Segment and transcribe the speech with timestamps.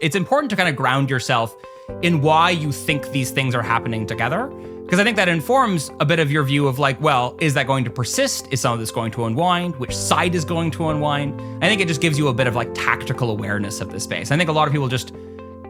[0.00, 1.56] it's important to kind of ground yourself
[2.02, 4.46] in why you think these things are happening together.
[4.46, 7.66] Because I think that informs a bit of your view of like, well, is that
[7.66, 8.48] going to persist?
[8.50, 9.76] Is some of this going to unwind?
[9.76, 11.40] Which side is going to unwind?
[11.62, 14.32] I think it just gives you a bit of like tactical awareness of the space.
[14.32, 15.12] I think a lot of people just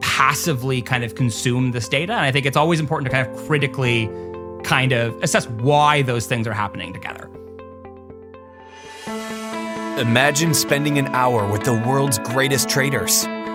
[0.00, 2.12] passively kind of consume this data.
[2.12, 4.08] And I think it's always important to kind of critically
[4.62, 7.28] kind of assess why those things are happening together.
[9.98, 13.27] Imagine spending an hour with the world's greatest traders.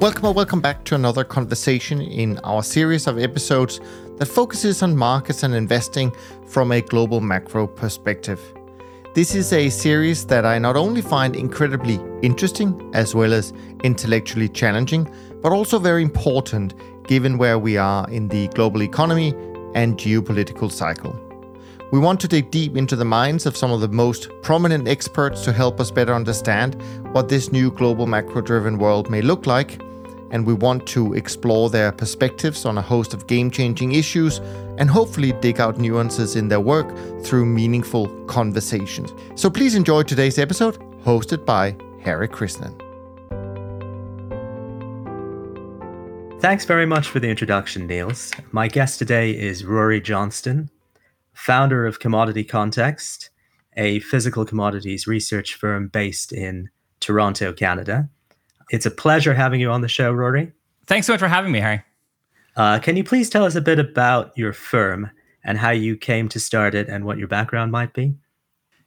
[0.00, 3.80] Welcome or welcome back to another conversation in our series of episodes
[4.18, 6.12] that focuses on markets and investing
[6.46, 8.40] from a global macro perspective.
[9.16, 14.48] This is a series that I not only find incredibly interesting as well as intellectually
[14.48, 16.74] challenging, but also very important
[17.08, 19.34] given where we are in the global economy
[19.74, 21.18] and geopolitical cycle.
[21.90, 25.42] We want to dig deep into the minds of some of the most prominent experts
[25.44, 26.80] to help us better understand
[27.12, 29.80] what this new global macro driven world may look like
[30.30, 34.38] and we want to explore their perspectives on a host of game changing issues
[34.78, 36.88] and hopefully dig out nuances in their work
[37.22, 39.12] through meaningful conversations.
[39.34, 42.76] So please enjoy today's episode, hosted by Harry Krishnan.
[46.40, 48.32] Thanks very much for the introduction, Niels.
[48.52, 50.70] My guest today is Rory Johnston,
[51.32, 53.30] founder of Commodity Context,
[53.76, 58.08] a physical commodities research firm based in Toronto, Canada.
[58.70, 60.52] It's a pleasure having you on the show, Rory.
[60.86, 61.82] Thanks so much for having me, Harry.
[62.56, 65.10] Uh, can you please tell us a bit about your firm
[65.44, 68.14] and how you came to start it and what your background might be?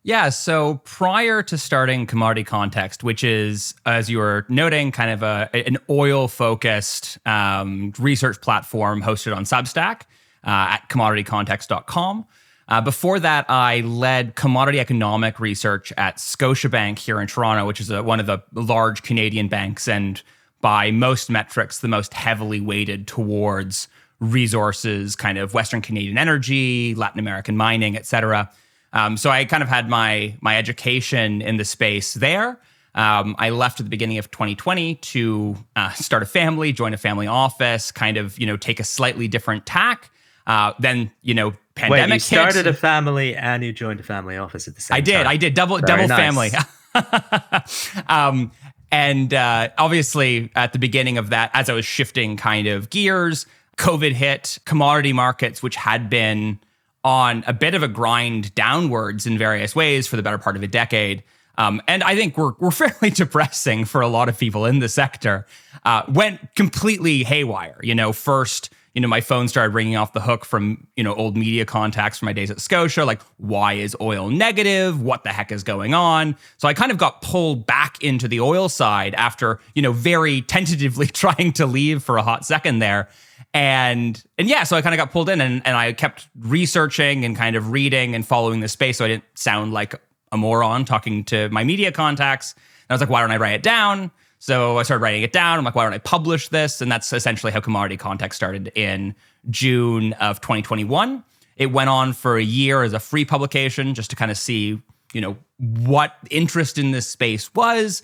[0.04, 5.22] Yeah, so prior to starting Commodity Context, which is, as you were noting, kind of
[5.22, 10.02] a, an oil focused um, research platform hosted on Substack
[10.44, 12.26] uh, at commoditycontext.com.
[12.72, 17.90] Uh, before that, I led commodity economic research at Scotiabank here in Toronto, which is
[17.90, 20.22] a, one of the large Canadian banks, and
[20.62, 23.90] by most metrics, the most heavily weighted towards
[24.22, 28.50] resources, kind of Western Canadian energy, Latin American mining, et cetera.
[28.94, 32.58] Um, so I kind of had my my education in the space there.
[32.96, 36.98] Um, I left at the beginning of 2020 to uh, start a family, join a
[36.98, 40.10] family office, kind of you know take a slightly different tack.
[40.52, 44.36] Uh, then you know pandemic Wait, you started a family and you joined a family
[44.36, 44.98] office at the same time.
[44.98, 45.14] I did.
[45.14, 45.28] time.
[45.28, 46.54] I did double Very double nice.
[46.94, 48.04] family.
[48.10, 48.52] um,
[48.92, 53.46] and uh, obviously, at the beginning of that, as I was shifting kind of gears,
[53.78, 54.60] COVID hit.
[54.66, 56.60] Commodity markets, which had been
[57.06, 60.64] on a bit of a grind downwards in various ways for the better part of
[60.64, 61.24] a decade.
[61.58, 64.90] Um, and I think we're, we're fairly depressing for a lot of people in the
[64.90, 65.46] sector,
[65.86, 67.80] uh, went completely haywire.
[67.82, 71.14] You know, first, you know, my phone started ringing off the hook from, you know,
[71.16, 73.06] old media contacts from my days at Scotia.
[73.06, 75.02] Like, why is oil negative?
[75.02, 76.36] What the heck is going on?
[76.58, 80.42] So I kind of got pulled back into the oil side after, you know, very
[80.52, 83.08] tentatively trying to leave for a hot second there.
[83.54, 87.26] And and yeah, so I kind of got pulled in and, and I kept researching
[87.26, 89.96] and kind of reading and following the space so I didn't sound like
[90.32, 92.54] a moron talking to my media contacts.
[92.54, 94.12] And I was like, why don't I write it down?
[94.42, 95.60] So I started writing it down.
[95.60, 96.82] I'm like, why don't I publish this?
[96.82, 99.14] And that's essentially how Commodity Context started in
[99.52, 101.24] June of 2021.
[101.58, 104.82] It went on for a year as a free publication just to kind of see,
[105.14, 108.02] you know, what interest in this space was.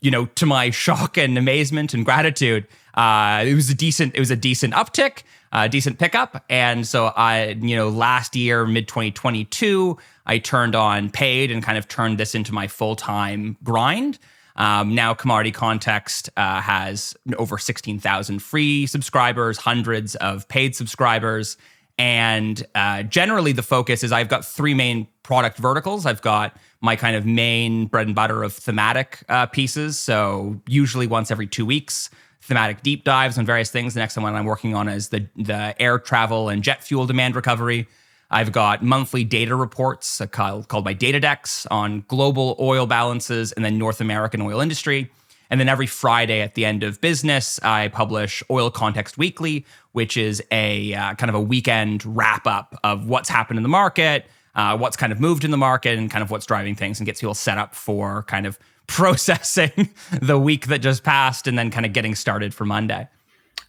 [0.00, 4.20] You know, to my shock and amazement and gratitude, uh, it was a decent, it
[4.20, 6.44] was a decent uptick, uh, decent pickup.
[6.48, 11.76] And so I, you know, last year, mid 2022, I turned on paid and kind
[11.76, 14.20] of turned this into my full time grind.
[14.56, 21.56] Um, now, Commodity Context uh, has over 16,000 free subscribers, hundreds of paid subscribers.
[21.98, 26.06] And uh, generally, the focus is I've got three main product verticals.
[26.06, 29.98] I've got my kind of main bread and butter of thematic uh, pieces.
[29.98, 32.10] So, usually once every two weeks,
[32.42, 33.94] thematic deep dives on various things.
[33.94, 37.36] The next one I'm working on is the, the air travel and jet fuel demand
[37.36, 37.86] recovery.
[38.30, 43.52] I've got monthly data reports uh, called, called my data decks on global oil balances
[43.52, 45.10] and then North American oil industry.
[45.50, 50.16] And then every Friday at the end of business, I publish Oil Context Weekly, which
[50.16, 54.26] is a uh, kind of a weekend wrap up of what's happened in the market,
[54.54, 57.06] uh, what's kind of moved in the market, and kind of what's driving things, and
[57.06, 59.90] gets people set up for kind of processing
[60.20, 63.06] the week that just passed and then kind of getting started for Monday.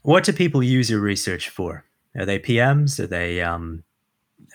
[0.02, 1.86] What do people use your research for?
[2.18, 3.00] Are they PMs?
[3.00, 3.84] Are they um,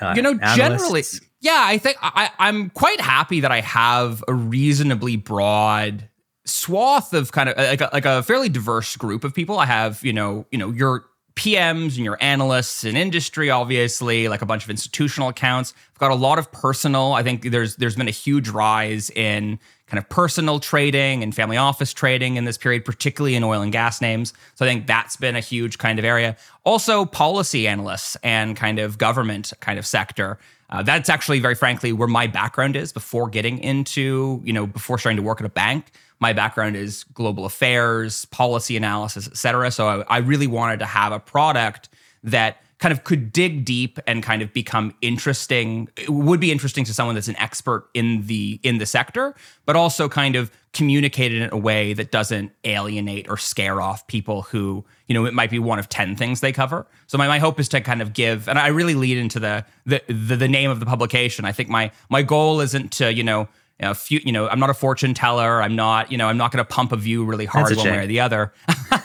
[0.00, 0.56] uh, you know analysts?
[0.56, 1.02] generally?
[1.40, 6.08] Yeah, I think I, I'm quite happy that I have a reasonably broad
[6.44, 9.58] swath of kind of like a, like a fairly diverse group of people.
[9.58, 11.06] I have you know you know your
[11.36, 15.72] PMs and your analysts in industry, obviously, like a bunch of institutional accounts.
[15.94, 17.14] I've got a lot of personal.
[17.14, 19.58] I think there's there's been a huge rise in
[19.90, 23.72] kind of personal trading and family office trading in this period, particularly in oil and
[23.72, 24.32] gas names.
[24.54, 26.36] So I think that's been a huge kind of area.
[26.64, 30.38] Also, policy analysts and kind of government kind of sector.
[30.70, 34.96] Uh, that's actually very frankly where my background is before getting into, you know, before
[34.96, 35.90] starting to work at a bank.
[36.20, 39.70] My background is global affairs, policy analysis, et cetera.
[39.72, 41.88] So I, I really wanted to have a product
[42.22, 46.84] that kind of could dig deep and kind of become interesting it would be interesting
[46.84, 49.34] to someone that's an expert in the in the sector
[49.66, 54.06] but also kind of communicate it in a way that doesn't alienate or scare off
[54.06, 56.86] people who you know it might be one of 10 things they cover.
[57.08, 59.64] So my, my hope is to kind of give and i really lead into the
[59.84, 61.44] the the, the name of the publication.
[61.44, 63.48] I think my my goal isn't to you know
[63.80, 65.62] you know, few, you know, I'm not a fortune teller.
[65.62, 67.96] I'm not, you know, I'm not going to pump a view really hard one way
[67.96, 68.52] or the other.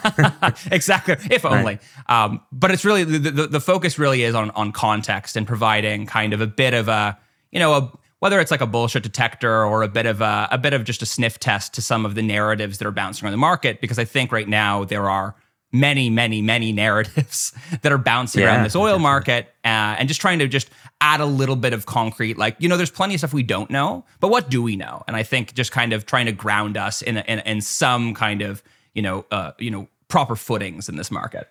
[0.71, 1.79] exactly, if only.
[2.09, 2.23] Right.
[2.25, 6.05] Um, but it's really the, the, the focus really is on on context and providing
[6.07, 7.17] kind of a bit of a,
[7.51, 10.57] you know, a whether it's like a bullshit detector or a bit of a, a
[10.57, 13.31] bit of just a sniff test to some of the narratives that are bouncing around
[13.31, 13.79] the market.
[13.79, 15.35] Because I think right now there are
[15.79, 19.03] many, many, many narratives that are bouncing yeah, around this oil definitely.
[19.03, 20.69] market uh, and just trying to just
[21.01, 22.37] add a little bit of concrete.
[22.37, 25.03] Like, you know, there's plenty of stuff we don't know, but what do we know?
[25.07, 28.41] And I think just kind of trying to ground us in, in, in some kind
[28.41, 28.63] of,
[28.93, 31.49] you know, uh, you know, proper footings in this market.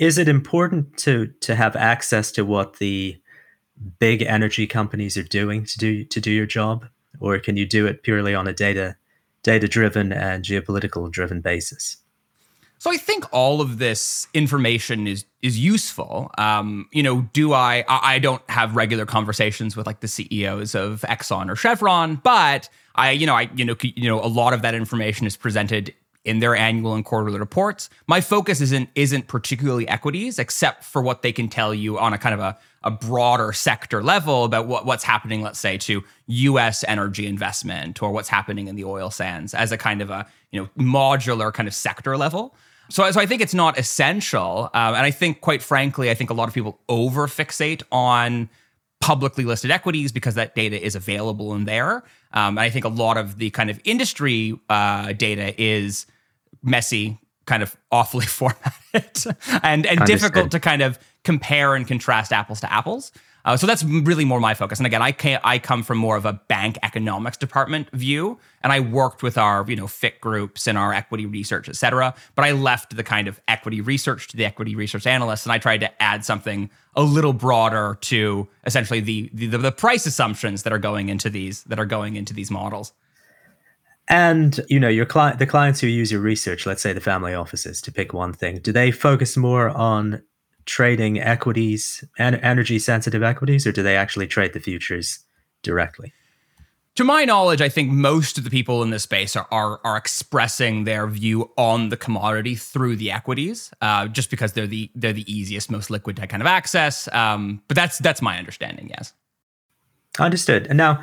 [0.00, 3.20] Is it important to to have access to what the
[3.98, 6.86] big energy companies are doing to do to do your job,
[7.20, 8.96] or can you do it purely on a data
[9.42, 11.98] data driven and geopolitical driven basis?
[12.82, 16.32] So I think all of this information is is useful.
[16.36, 17.84] Um, you know, do I?
[17.86, 23.12] I don't have regular conversations with like the CEOs of Exxon or Chevron, but I,
[23.12, 25.94] you know, I, you know, you know, a lot of that information is presented
[26.24, 27.88] in their annual and quarterly reports.
[28.08, 32.18] My focus isn't isn't particularly equities, except for what they can tell you on a
[32.18, 36.82] kind of a, a broader sector level about what, what's happening, let's say, to US
[36.88, 40.60] energy investment or what's happening in the oil sands as a kind of a you
[40.60, 42.56] know modular kind of sector level.
[42.92, 46.28] So, so I think it's not essential, um, and I think, quite frankly, I think
[46.28, 48.50] a lot of people over fixate on
[49.00, 52.04] publicly listed equities because that data is available in there.
[52.34, 56.04] Um, and I think a lot of the kind of industry uh, data is
[56.62, 62.60] messy, kind of awfully formatted, and and difficult to kind of compare and contrast apples
[62.60, 63.10] to apples.
[63.44, 64.78] Uh, so that's really more my focus.
[64.78, 68.72] And again, I can I come from more of a bank economics department view, and
[68.72, 72.14] I worked with our you know FIC groups and our equity research, et cetera.
[72.34, 75.58] But I left the kind of equity research to the equity research analysts, and I
[75.58, 80.72] tried to add something a little broader to essentially the the, the price assumptions that
[80.72, 82.92] are going into these that are going into these models.
[84.08, 87.34] And you know your client, the clients who use your research, let's say the family
[87.34, 90.22] offices, to pick one thing, do they focus more on
[90.66, 95.20] trading equities and energy sensitive equities, or do they actually trade the futures
[95.62, 96.12] directly?
[96.96, 99.96] To my knowledge, I think most of the people in this space are are, are
[99.96, 105.14] expressing their view on the commodity through the equities, uh, just because they're the they're
[105.14, 107.08] the easiest, most liquid to kind of access.
[107.14, 108.90] Um, but that's that's my understanding.
[108.90, 109.14] Yes,
[110.18, 110.66] understood.
[110.66, 111.02] And now,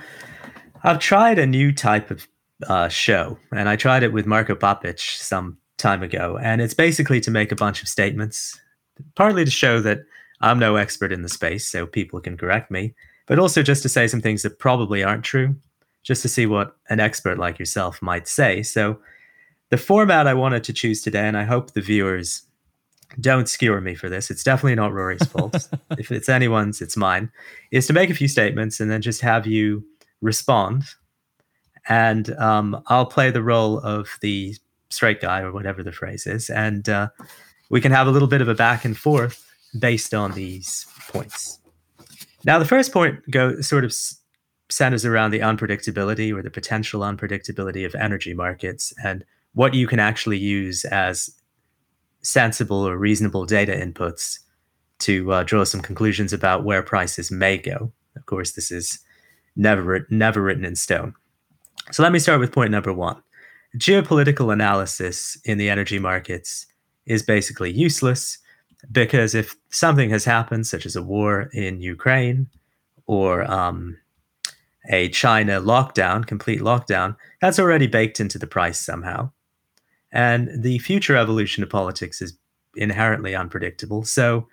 [0.83, 2.27] I've tried a new type of
[2.67, 7.19] uh, show, and I tried it with Marco Papic some time ago, and it's basically
[7.21, 8.59] to make a bunch of statements
[9.15, 9.99] partly to show that
[10.41, 12.93] I'm no expert in the space, so people can correct me,
[13.25, 15.55] but also just to say some things that probably aren't true,
[16.03, 18.63] just to see what an expert like yourself might say.
[18.63, 18.99] So,
[19.69, 22.43] the format I wanted to choose today, and I hope the viewers
[23.19, 25.69] don't skewer me for this, it's definitely not Rory's fault.
[25.97, 27.31] if it's anyone's, it's mine,
[27.71, 29.83] is to make a few statements and then just have you
[30.21, 30.83] respond.
[31.87, 34.55] And um, I'll play the role of the
[34.89, 36.49] straight guy or whatever the phrase is.
[36.49, 37.09] And uh,
[37.69, 39.45] we can have a little bit of a back and forth
[39.77, 41.59] based on these points.
[42.45, 43.93] Now, the first point go sort of
[44.69, 49.23] centers around the unpredictability or the potential unpredictability of energy markets and
[49.53, 51.29] what you can actually use as
[52.21, 54.39] sensible or reasonable data inputs
[54.99, 57.91] to uh, draw some conclusions about where prices may go.
[58.15, 58.99] Of course, this is
[59.55, 61.13] never never written in stone.
[61.91, 63.21] So let me start with point number one.
[63.77, 66.65] Geopolitical analysis in the energy markets
[67.09, 68.37] is basically useless
[68.91, 72.47] because if something has happened, such as a war in Ukraine
[73.07, 73.97] or um,
[74.89, 79.31] a China lockdown, complete lockdown, that's already baked into the price somehow.
[80.11, 82.37] And the future evolution of politics is
[82.75, 84.05] inherently unpredictable.
[84.05, 84.47] So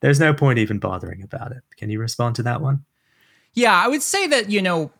[0.00, 1.62] there's no point even bothering about it.
[1.76, 2.84] Can you respond to that one?
[3.54, 4.92] Yeah, I would say that, you know,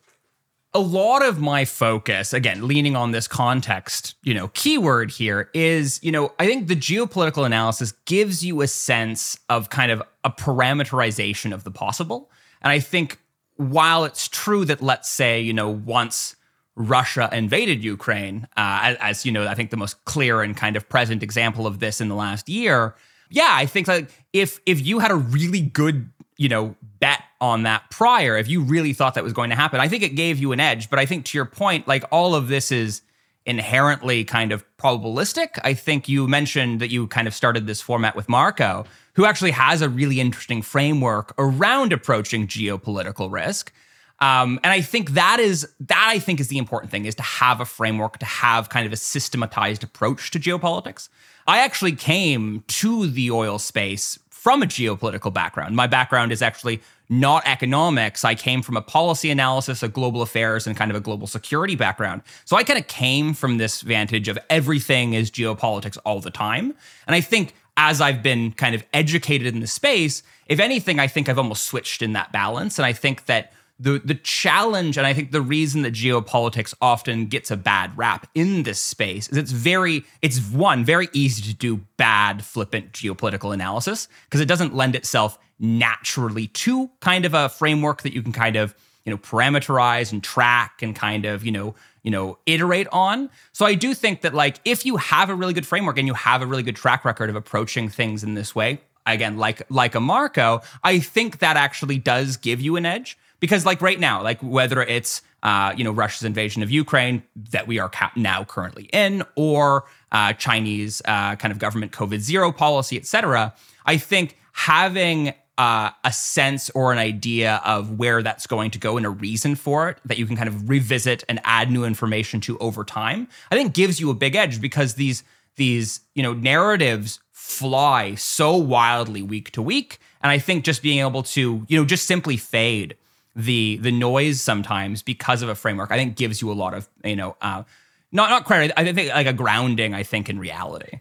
[0.75, 6.00] a lot of my focus, again, leaning on this context, you know, keyword here is,
[6.02, 10.31] you know, I think the geopolitical analysis gives you a sense of kind of a
[10.31, 12.31] parameterization of the possible.
[12.62, 13.19] And I think
[13.57, 16.37] while it's true that, let's say, you know, once
[16.75, 20.75] Russia invaded Ukraine, uh, as, as, you know, I think the most clear and kind
[20.76, 22.95] of present example of this in the last year.
[23.29, 27.65] Yeah, I think like if if you had a really good, you know, bet on
[27.65, 30.39] that prior, if you really thought that was going to happen, I think it gave
[30.39, 30.91] you an edge.
[30.91, 33.03] But I think to your point, like all of this is
[33.45, 35.59] inherently kind of probabilistic.
[35.65, 38.85] I think you mentioned that you kind of started this format with Marco,
[39.15, 43.73] who actually has a really interesting framework around approaching geopolitical risk.
[44.21, 47.23] Um, and I think that is that I think is the important thing is to
[47.23, 51.09] have a framework, to have kind of a systematized approach to geopolitics.
[51.47, 55.77] I actually came to the oil space from a geopolitical background.
[55.77, 58.25] My background is actually not economics.
[58.25, 61.77] I came from a policy analysis, a global affairs, and kind of a global security
[61.77, 62.23] background.
[62.45, 66.75] So I kind of came from this vantage of everything is geopolitics all the time.
[67.07, 71.07] And I think as I've been kind of educated in the space, if anything, I
[71.07, 72.81] think I've almost switched in that balance.
[72.81, 77.27] And I think that the the challenge and i think the reason that geopolitics often
[77.27, 81.55] gets a bad rap in this space is it's very it's one very easy to
[81.55, 87.49] do bad flippant geopolitical analysis because it doesn't lend itself naturally to kind of a
[87.49, 88.75] framework that you can kind of
[89.05, 93.31] you know parameterize and track and kind of you know you know iterate on.
[93.53, 96.15] So i do think that like if you have a really good framework and you
[96.15, 99.97] have a really good track record of approaching things in this way again like like
[99.97, 104.23] a marco i think that actually does give you an edge because like right now,
[104.23, 108.85] like whether it's uh, you know Russia's invasion of Ukraine that we are now currently
[108.93, 113.53] in, or uh, Chinese uh, kind of government COVID zero policy, et cetera,
[113.85, 118.97] I think having uh, a sense or an idea of where that's going to go
[118.97, 122.41] and a reason for it that you can kind of revisit and add new information
[122.43, 125.25] to over time, I think gives you a big edge because these
[125.57, 131.01] these you know narratives fly so wildly week to week, and I think just being
[131.01, 132.97] able to you know just simply fade
[133.35, 136.89] the the noise sometimes because of a framework i think gives you a lot of
[137.05, 137.62] you know uh,
[138.11, 141.01] not not credit i think like a grounding i think in reality.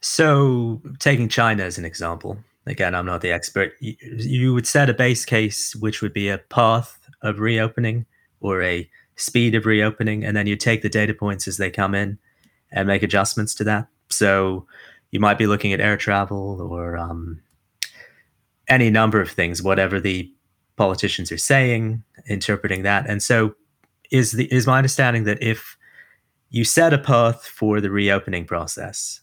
[0.00, 3.74] So taking china as an example again i'm not the expert.
[3.80, 8.06] You, you would set a base case which would be a path of reopening
[8.40, 11.94] or a speed of reopening and then you take the data points as they come
[11.94, 12.18] in
[12.72, 13.86] and make adjustments to that.
[14.08, 14.66] So
[15.10, 17.40] you might be looking at air travel or um,
[18.68, 20.30] any number of things whatever the
[20.76, 23.08] politicians are saying, interpreting that.
[23.08, 23.54] And so
[24.10, 25.76] is the is my understanding that if
[26.50, 29.20] you set a path for the reopening process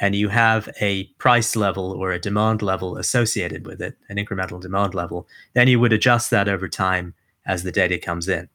[0.00, 4.60] and you have a price level or a demand level associated with it, an incremental
[4.60, 7.14] demand level, then you would adjust that over time
[7.46, 8.48] as the data comes in.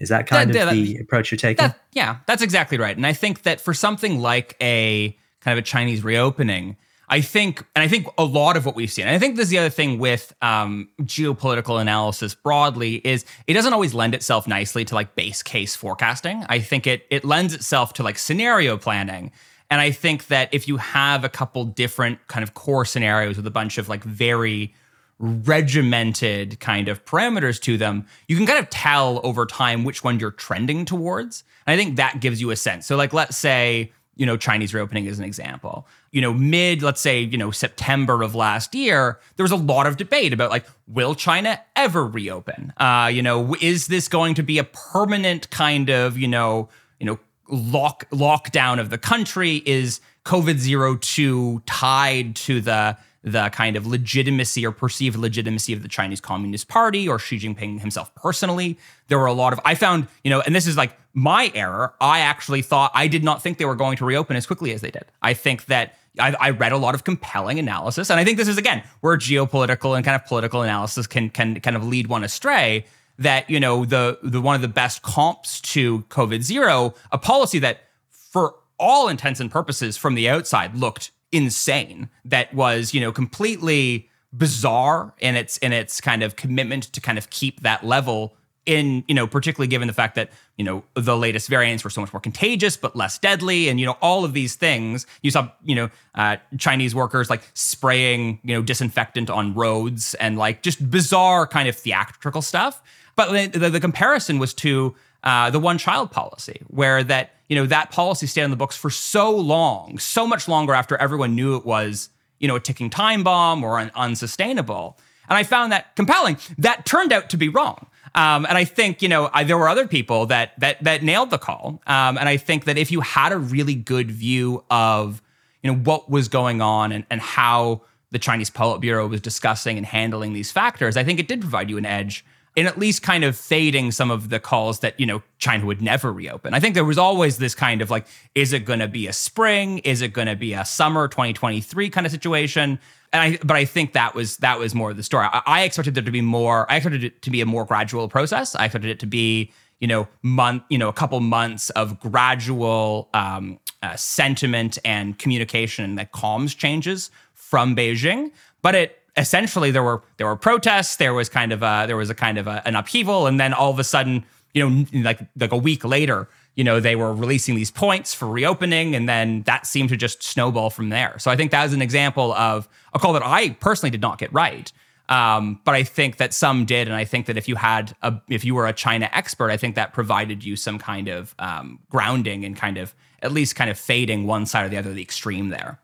[0.00, 1.66] Is that kind that, of that, the approach you're taking?
[1.66, 2.96] That, yeah, that's exactly right.
[2.96, 6.76] And I think that for something like a kind of a Chinese reopening,
[7.14, 9.44] I think, and I think a lot of what we've seen, and I think this
[9.44, 14.48] is the other thing with um, geopolitical analysis broadly, is it doesn't always lend itself
[14.48, 16.44] nicely to like base case forecasting.
[16.48, 19.30] I think it it lends itself to like scenario planning.
[19.70, 23.46] And I think that if you have a couple different kind of core scenarios with
[23.46, 24.74] a bunch of like very
[25.20, 30.18] regimented kind of parameters to them, you can kind of tell over time which one
[30.18, 31.44] you're trending towards.
[31.64, 32.86] And I think that gives you a sense.
[32.86, 35.86] So, like, let's say you know, Chinese reopening is an example.
[36.14, 39.88] You know, mid, let's say, you know, September of last year, there was a lot
[39.88, 42.72] of debate about like, will China ever reopen?
[42.76, 46.68] Uh, you know, is this going to be a permanent kind of, you know,
[47.00, 47.18] you know,
[47.48, 49.62] lock lockdown of the country?
[49.66, 55.82] Is COVID zero two tied to the the kind of legitimacy or perceived legitimacy of
[55.82, 58.78] the Chinese Communist Party or Xi Jinping himself personally.
[59.08, 61.94] There were a lot of, I found, you know, and this is like my error.
[62.02, 64.82] I actually thought, I did not think they were going to reopen as quickly as
[64.82, 65.06] they did.
[65.22, 68.10] I think that I, I read a lot of compelling analysis.
[68.10, 71.60] And I think this is, again, where geopolitical and kind of political analysis can, can
[71.60, 72.86] kind of lead one astray.
[73.18, 77.60] That, you know, the, the one of the best comps to COVID zero, a policy
[77.60, 83.12] that for all intents and purposes from the outside looked insane that was, you know,
[83.12, 88.36] completely bizarre in its in its kind of commitment to kind of keep that level
[88.66, 92.00] in you know particularly given the fact that you know the latest variants were so
[92.00, 95.06] much more contagious but less deadly and you know all of these things.
[95.22, 100.38] You saw you know uh, chinese workers like spraying you know disinfectant on roads and
[100.38, 102.82] like just bizarre kind of theatrical stuff.
[103.16, 107.66] But the, the, comparison was to uh, the one child policy where that you know
[107.66, 111.56] that policy stayed on the books for so long so much longer after everyone knew
[111.56, 112.08] it was
[112.40, 114.98] you know a ticking time bomb or un- unsustainable.
[115.28, 116.38] And i found that compelling.
[116.58, 119.68] That turned out to be wrong um, and I think you know I, there were
[119.68, 121.80] other people that that that nailed the call.
[121.86, 125.22] Um, and I think that if you had a really good view of
[125.62, 129.86] you know what was going on and, and how the Chinese Politburo was discussing and
[129.86, 132.24] handling these factors, I think it did provide you an edge
[132.56, 135.82] in at least kind of fading some of the calls that you know China would
[135.82, 136.54] never reopen.
[136.54, 139.12] I think there was always this kind of like, is it going to be a
[139.12, 139.78] spring?
[139.78, 142.78] Is it going to be a summer 2023 kind of situation?
[143.14, 145.28] and I, but I think that was that was more of the story.
[145.32, 146.70] I, I, expected there to be more.
[146.70, 148.56] I expected it to be a more gradual process.
[148.56, 153.08] I expected it to be, you know, month, you know, a couple months of gradual
[153.14, 158.32] um, uh, sentiment and communication that calms changes from Beijing.
[158.62, 160.96] But it essentially there were there were protests.
[160.96, 163.52] There was kind of a there was a kind of a, an upheaval, and then
[163.52, 167.14] all of a sudden, you know, like like a week later, you know, they were
[167.14, 171.18] releasing these points for reopening, and then that seemed to just snowball from there.
[171.18, 174.18] So I think that was an example of a call that I personally did not
[174.18, 174.72] get right.
[175.06, 178.14] Um, but I think that some did, and I think that if you had a,
[178.30, 181.78] if you were a China expert, I think that provided you some kind of um,
[181.90, 185.02] grounding and kind of at least kind of fading one side or the other, the
[185.02, 185.78] extreme there.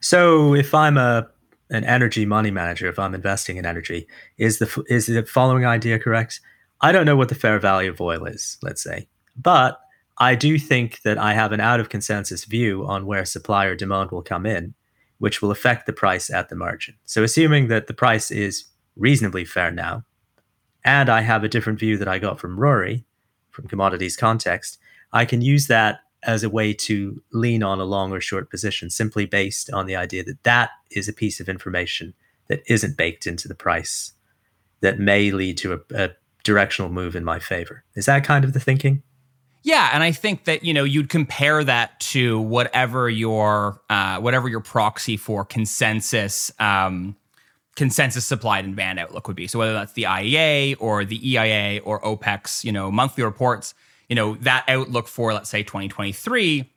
[0.00, 1.28] So if I'm a
[1.70, 4.06] an energy money manager, if I'm investing in energy,
[4.38, 6.40] is the is the following idea correct?
[6.80, 9.80] I don't know what the fair value of oil is, let's say, but
[10.18, 13.74] I do think that I have an out of consensus view on where supply or
[13.74, 14.74] demand will come in,
[15.18, 16.94] which will affect the price at the margin.
[17.04, 18.64] So, assuming that the price is
[18.96, 20.04] reasonably fair now,
[20.84, 23.04] and I have a different view that I got from Rory
[23.50, 24.78] from commodities context,
[25.12, 28.90] I can use that as a way to lean on a long or short position
[28.90, 32.14] simply based on the idea that that is a piece of information
[32.48, 34.12] that isn't baked into the price
[34.80, 36.10] that may lead to a, a
[36.42, 37.84] directional move in my favor.
[37.94, 39.02] Is that kind of the thinking?
[39.62, 44.46] Yeah, and I think that you know you'd compare that to whatever your uh, whatever
[44.46, 47.16] your proxy for consensus um,
[47.74, 49.46] consensus supply and demand outlook would be.
[49.46, 53.74] So whether that's the IEA or the EIA or OPEC's you know monthly reports,
[54.14, 56.70] you know that outlook for let's say 2023,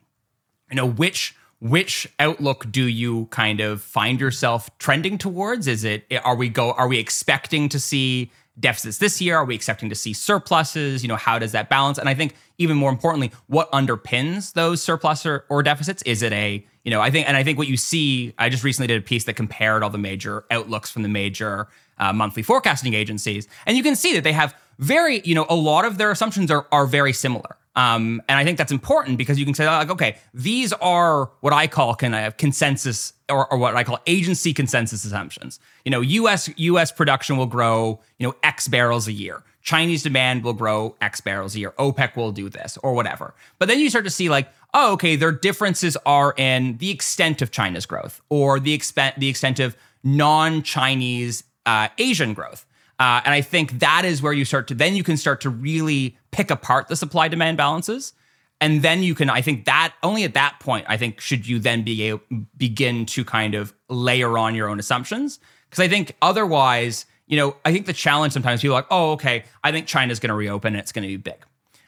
[0.70, 5.68] you know which which outlook do you kind of find yourself trending towards?
[5.68, 9.36] Is it are we go are we expecting to see deficits this year?
[9.36, 11.04] Are we expecting to see surpluses?
[11.04, 11.96] You know, how does that balance?
[11.96, 16.02] And I think even more importantly, what underpins those surplus or, or, deficits?
[16.02, 18.64] Is it a, you know, I think, and I think what you see, I just
[18.64, 22.42] recently did a piece that compared all the major outlooks from the major uh, monthly
[22.42, 25.98] forecasting agencies, and you can see that they have very, you know, a lot of
[25.98, 27.56] their assumptions are are very similar.
[27.78, 31.52] Um, and I think that's important because you can say, like, okay, these are what
[31.52, 35.60] I call kind of consensus or, or, what I call agency consensus assumptions.
[35.84, 36.50] You know, U.S.
[36.56, 36.90] U.S.
[36.90, 39.44] production will grow, you know, X barrels a year.
[39.62, 41.72] Chinese demand will grow X barrels a year.
[41.78, 43.34] OPEC will do this or whatever.
[43.60, 47.42] But then you start to see like, oh, okay, their differences are in the extent
[47.42, 52.66] of China's growth or the extent the extent of non-Chinese uh, Asian growth.
[52.98, 55.50] Uh, and I think that is where you start to then you can start to
[55.50, 58.12] really pick apart the supply demand balances.
[58.60, 61.60] And then you can, I think that only at that point, I think should you
[61.60, 62.22] then be able,
[62.56, 65.38] begin to kind of layer on your own assumptions.
[65.70, 69.12] Because I think otherwise, you know, I think the challenge sometimes people are like, oh,
[69.12, 71.38] okay, I think China's going to reopen and it's going to be big.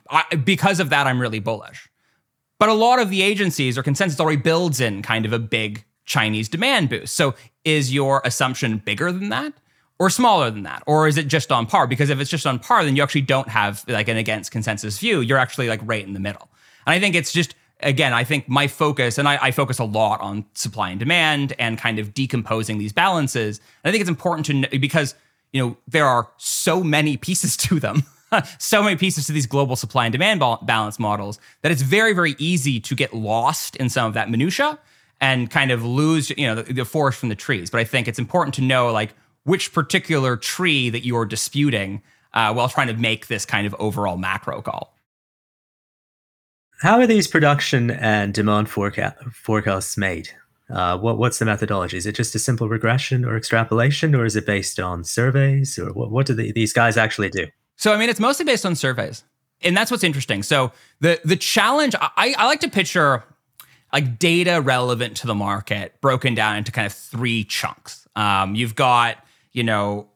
[0.08, 1.88] I, because of that, I'm really bullish.
[2.60, 5.84] But a lot of the agencies or consensus already builds in kind of a big
[6.04, 7.16] Chinese demand boost.
[7.16, 9.54] So is your assumption bigger than that?
[10.00, 10.82] Or smaller than that?
[10.86, 11.86] Or is it just on par?
[11.86, 14.98] Because if it's just on par, then you actually don't have like an against consensus
[14.98, 15.20] view.
[15.20, 16.48] You're actually like right in the middle.
[16.86, 19.84] And I think it's just, again, I think my focus, and I, I focus a
[19.84, 23.60] lot on supply and demand and kind of decomposing these balances.
[23.84, 25.14] And I think it's important to know because,
[25.52, 28.04] you know, there are so many pieces to them.
[28.58, 32.36] so many pieces to these global supply and demand balance models that it's very, very
[32.38, 34.78] easy to get lost in some of that minutia
[35.20, 37.68] and kind of lose, you know, the, the forest from the trees.
[37.68, 39.12] But I think it's important to know like
[39.44, 44.16] which particular tree that you're disputing uh, while trying to make this kind of overall
[44.16, 44.94] macro call.
[46.80, 50.30] How are these production and demand forecast, forecasts made?
[50.70, 51.96] Uh, what, what's the methodology?
[51.96, 55.92] Is it just a simple regression or extrapolation, or is it based on surveys, or
[55.92, 57.46] what, what do the, these guys actually do?
[57.76, 59.24] So, I mean, it's mostly based on surveys,
[59.62, 60.42] and that's what's interesting.
[60.42, 63.24] So, the the challenge I, I like to picture
[63.92, 68.06] like data relevant to the market broken down into kind of three chunks.
[68.16, 70.08] Um, you've got, you know,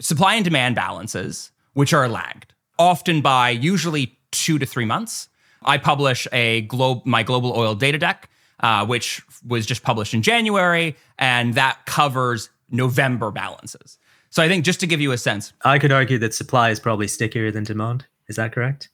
[0.00, 5.28] supply and demand balances, which are lagged, often by usually two to three months.
[5.64, 8.28] I publish a globe my global oil data deck,
[8.60, 13.98] uh, which was just published in January, and that covers November balances.
[14.30, 16.78] So I think just to give you a sense, I could argue that supply is
[16.78, 18.06] probably stickier than demand.
[18.28, 18.90] Is that correct?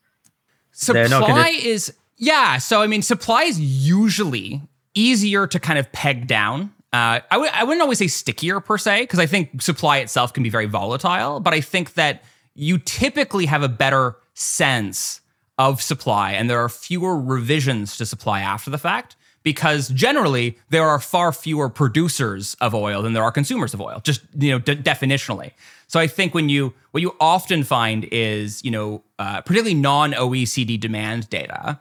[1.08, 2.58] supply gonna- is yeah.
[2.58, 4.62] So I mean, supply is usually
[4.94, 6.72] easier to kind of peg down.
[6.92, 10.32] Uh, I w- I wouldn't always say stickier per se because I think supply itself
[10.32, 12.22] can be very volatile, but I think that
[12.54, 15.20] you typically have a better sense
[15.58, 20.84] of supply, and there are fewer revisions to supply after the fact because generally there
[20.84, 24.58] are far fewer producers of oil than there are consumers of oil, just you know
[24.58, 25.52] de- definitionally.
[25.88, 30.12] So I think when you what you often find is you know uh, particularly non
[30.12, 31.80] OECD demand data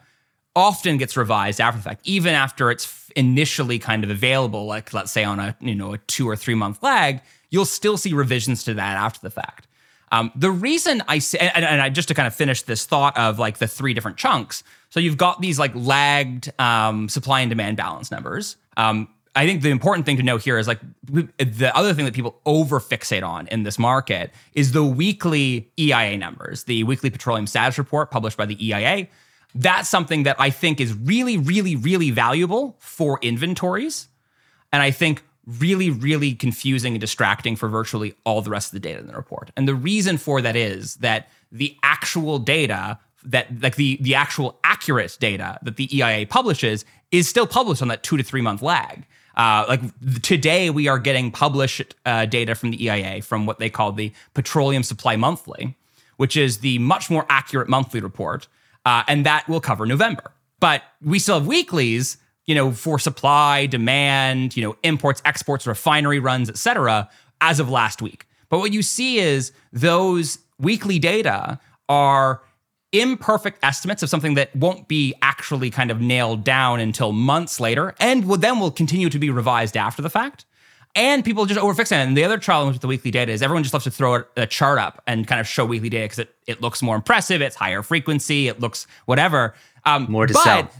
[0.56, 4.66] often gets revised after the fact, even after it's initially kind of available.
[4.66, 7.98] Like let's say on a you know a two or three month lag, you'll still
[7.98, 9.68] see revisions to that after the fact.
[10.12, 13.18] Um, the reason I say, and, and I just to kind of finish this thought
[13.18, 14.62] of like the three different chunks.
[14.90, 18.58] So you've got these like lagged um, supply and demand balance numbers.
[18.76, 22.14] Um, I think the important thing to know here is like the other thing that
[22.14, 27.48] people over fixate on in this market is the weekly EIA numbers, the weekly petroleum
[27.48, 29.08] status report published by the EIA.
[29.54, 34.08] That's something that I think is really, really, really valuable for inventories.
[34.72, 38.80] And I think really, really confusing and distracting for virtually all the rest of the
[38.80, 39.52] data in the report.
[39.58, 44.60] And the reason for that is that the actual data that like the the actual
[44.64, 48.62] accurate data that the EIA publishes is still published on that two to three month
[48.62, 49.06] lag.
[49.36, 49.82] Uh, like
[50.22, 54.12] today, we are getting published uh, data from the EIA from what they call the
[54.34, 55.76] Petroleum Supply Monthly,
[56.18, 58.48] which is the much more accurate monthly report,
[58.86, 60.32] uh, and that will cover November.
[60.60, 66.20] But we still have weeklies, you know, for supply, demand, you know, imports, exports, refinery
[66.20, 68.28] runs, et cetera, as of last week.
[68.50, 72.42] But what you see is those weekly data are
[72.92, 77.96] imperfect estimates of something that won't be actually kind of nailed down until months later
[78.00, 80.46] and will then will continue to be revised after the fact.
[80.96, 81.94] And people just overfix it.
[81.94, 84.46] And the other challenge with the weekly data is everyone just loves to throw a
[84.46, 87.56] chart up and kind of show weekly data because it, it looks more impressive, it's
[87.56, 89.54] higher frequency, it looks whatever.
[89.86, 90.72] Um, More to but- sell.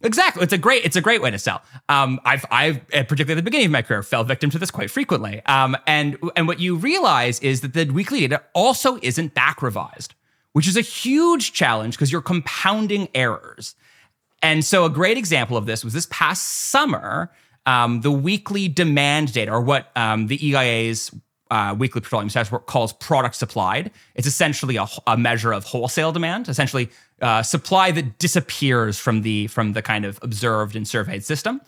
[0.00, 0.44] Exactly.
[0.44, 1.60] It's a great it's a great way to sell.
[1.88, 4.70] Um, I've I've uh, particularly at the beginning of my career fell victim to this
[4.70, 5.44] quite frequently.
[5.46, 10.14] Um, and and what you realize is that the weekly data also isn't back revised,
[10.52, 13.74] which is a huge challenge because you're compounding errors.
[14.40, 17.32] And so a great example of this was this past summer,
[17.66, 21.10] um, the weekly demand data, or what um, the EIA's
[21.50, 23.90] uh, weekly petroleum status report calls product supplied.
[24.14, 26.90] It's essentially a, a measure of wholesale demand, essentially
[27.22, 31.60] uh, supply that disappears from the from the kind of observed and surveyed system.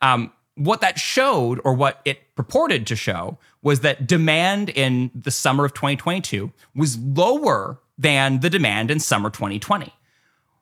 [0.00, 5.30] Um, what that showed, or what it purported to show, was that demand in the
[5.30, 9.92] summer of 2022 was lower than the demand in summer 2020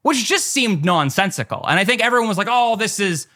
[0.03, 1.65] which just seemed nonsensical.
[1.67, 3.27] And I think everyone was like, oh, this is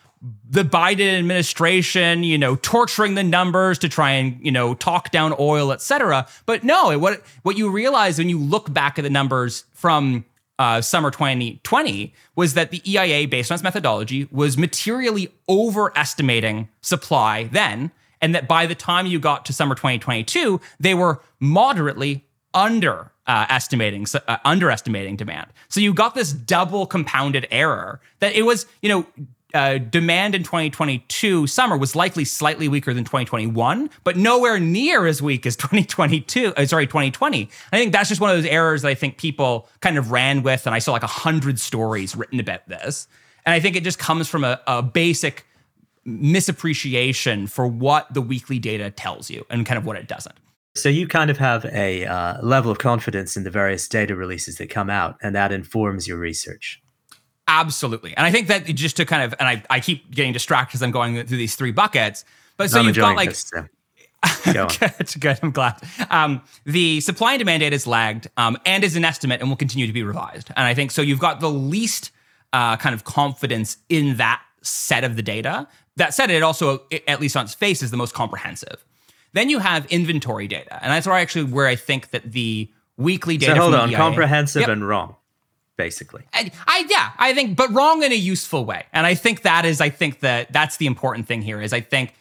[0.48, 5.34] the Biden administration, you know, torturing the numbers to try and, you know, talk down
[5.38, 6.26] oil, et cetera.
[6.46, 10.24] But no, what, what you realize when you look back at the numbers from
[10.58, 17.44] uh, summer 2020 was that the EIA, based on its methodology, was materially overestimating supply
[17.44, 17.90] then.
[18.20, 23.46] And that by the time you got to summer 2022, they were moderately under uh,
[23.50, 25.48] estimating, uh, underestimating demand.
[25.68, 29.06] So you got this double compounded error that it was, you know,
[29.54, 35.22] uh, demand in 2022 summer was likely slightly weaker than 2021, but nowhere near as
[35.22, 36.52] weak as 2022.
[36.56, 37.48] Uh, sorry, 2020.
[37.72, 40.42] I think that's just one of those errors that I think people kind of ran
[40.42, 43.08] with, and I saw like a hundred stories written about this,
[43.46, 45.46] and I think it just comes from a, a basic
[46.06, 50.34] misappreciation for what the weekly data tells you and kind of what it doesn't.
[50.76, 54.58] So you kind of have a uh, level of confidence in the various data releases
[54.58, 56.82] that come out, and that informs your research.
[57.46, 58.16] Absolutely.
[58.16, 60.82] And I think that just to kind of, and I, I keep getting distracted as
[60.82, 62.24] I'm going through these three buckets.
[62.56, 63.66] But so I'm you've got like, this, so
[64.52, 65.38] go good, good.
[65.42, 65.76] I'm glad.
[66.10, 69.56] Um, the supply and demand data is lagged um, and is an estimate and will
[69.56, 70.50] continue to be revised.
[70.56, 72.10] And I think so you've got the least
[72.52, 75.68] uh, kind of confidence in that set of the data.
[75.96, 78.84] That said, it also, at least on its face, is the most comprehensive.
[79.32, 80.82] Then you have inventory data.
[80.82, 83.90] And that's where I actually where I think that the weekly data So hold on,
[83.90, 84.68] EIA comprehensive Yep.
[84.70, 85.16] and wrong,
[85.76, 86.22] basically.
[86.32, 89.64] I, I yeah, I think, but wrong in a useful way, and I think that
[89.64, 91.60] is, I think that that's the important thing here.
[91.60, 92.14] Is I think,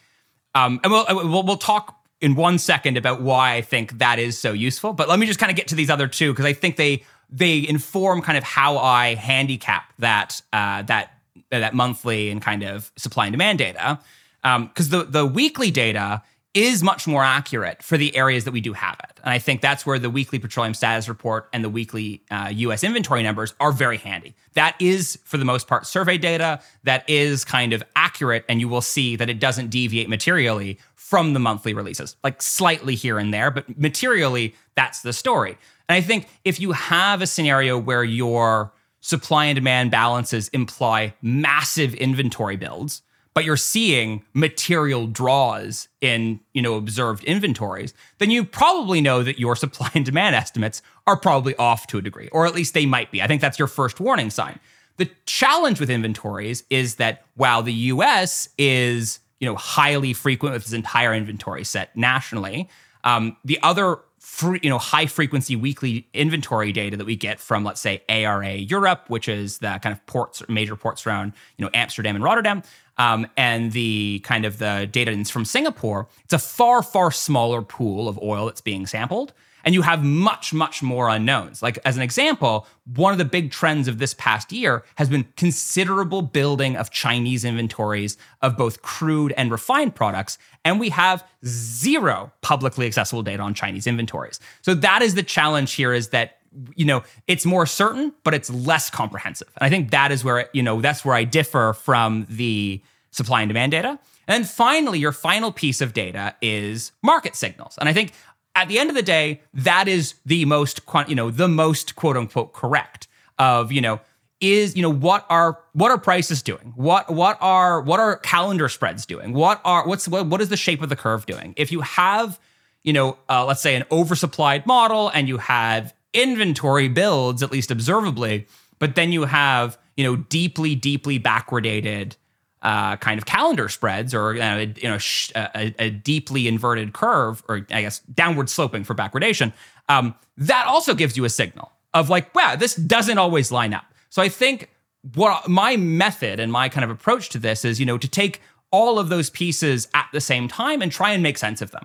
[0.54, 4.38] um, and we'll we'll, we'll talk in one second about why I think that is
[4.38, 4.92] so useful.
[4.92, 7.04] But let me just kind of get to these other two because I think they
[7.30, 11.12] they inform kind of how I handicap that uh, that
[11.50, 14.00] that monthly and kind of supply and demand data.
[14.42, 16.22] Um because the the weekly data
[16.54, 19.18] is much more accurate for the areas that we do have it.
[19.24, 22.84] And I think that's where the weekly petroleum status report and the weekly uh, US
[22.84, 24.36] inventory numbers are very handy.
[24.52, 28.68] That is, for the most part, survey data that is kind of accurate, and you
[28.68, 33.34] will see that it doesn't deviate materially from the monthly releases, like slightly here and
[33.34, 35.58] there, but materially, that's the story.
[35.88, 41.14] And I think if you have a scenario where your supply and demand balances imply
[41.20, 43.02] massive inventory builds,
[43.34, 49.38] but you're seeing material draws in you know observed inventories then you probably know that
[49.38, 52.86] your supply and demand estimates are probably off to a degree or at least they
[52.86, 53.20] might be.
[53.20, 54.58] I think that's your first warning sign.
[54.96, 60.62] The challenge with inventories is that while the us is you know highly frequent with
[60.62, 62.68] its entire inventory set nationally
[63.04, 67.62] um, the other free, you know high frequency weekly inventory data that we get from
[67.62, 71.70] let's say ARA Europe, which is the kind of ports major ports around you know
[71.74, 72.62] Amsterdam and Rotterdam,
[72.98, 78.08] um, and the kind of the data from Singapore, it's a far, far smaller pool
[78.08, 79.32] of oil that's being sampled.
[79.64, 81.62] And you have much, much more unknowns.
[81.62, 85.26] Like, as an example, one of the big trends of this past year has been
[85.36, 90.36] considerable building of Chinese inventories of both crude and refined products.
[90.66, 94.38] And we have zero publicly accessible data on Chinese inventories.
[94.60, 96.36] So, that is the challenge here is that
[96.74, 99.48] you know it's more certain but it's less comprehensive.
[99.58, 103.42] And i think that is where you know that's where i differ from the supply
[103.42, 103.98] and demand data.
[104.26, 107.76] And then finally your final piece of data is market signals.
[107.78, 108.12] And i think
[108.54, 112.16] at the end of the day that is the most you know the most quote
[112.16, 114.00] unquote correct of you know
[114.40, 116.72] is you know what are what are prices doing?
[116.76, 119.32] What what are what are calendar spreads doing?
[119.32, 121.54] What are what's what, what is the shape of the curve doing?
[121.56, 122.38] If you have
[122.82, 127.70] you know uh, let's say an oversupplied model and you have inventory builds, at least
[127.70, 128.46] observably,
[128.78, 132.16] but then you have, you know, deeply, deeply backwardated
[132.62, 137.42] uh, kind of calendar spreads or, uh, you know, sh- a, a, deeply inverted curve,
[137.46, 139.52] or I guess downward sloping for backwardation.
[139.90, 143.84] Um, that also gives you a signal of like, wow, this doesn't always line up.
[144.08, 144.70] So I think
[145.14, 148.40] what my method and my kind of approach to this is, you know, to take
[148.70, 151.84] all of those pieces at the same time and try and make sense of them.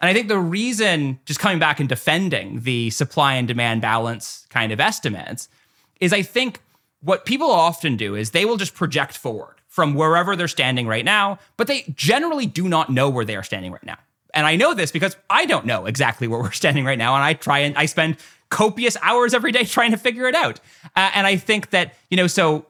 [0.00, 4.46] And I think the reason, just coming back and defending the supply and demand balance
[4.50, 5.48] kind of estimates,
[6.00, 6.60] is I think
[7.00, 11.04] what people often do is they will just project forward from wherever they're standing right
[11.04, 13.98] now, but they generally do not know where they are standing right now.
[14.32, 17.14] And I know this because I don't know exactly where we're standing right now.
[17.14, 18.16] And I try and I spend
[18.50, 20.60] copious hours every day trying to figure it out.
[20.96, 22.66] Uh, and I think that, you know, so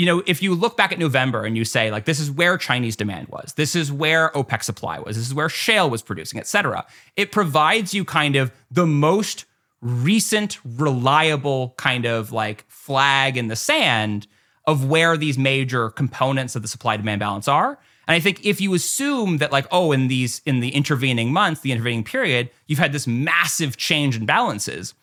[0.00, 2.56] you know, if you look back at November and you say, like, this is where
[2.56, 6.40] Chinese demand was, this is where OPEC supply was, this is where shale was producing,
[6.40, 6.86] et cetera,
[7.16, 9.44] it provides you kind of the most
[9.82, 14.26] recent, reliable kind of like flag in the sand
[14.66, 17.78] of where these major components of the supply demand balance are.
[18.08, 21.60] And I think if you assume that, like, oh, in these, in the intervening months,
[21.60, 24.94] the intervening period, you've had this massive change in balances,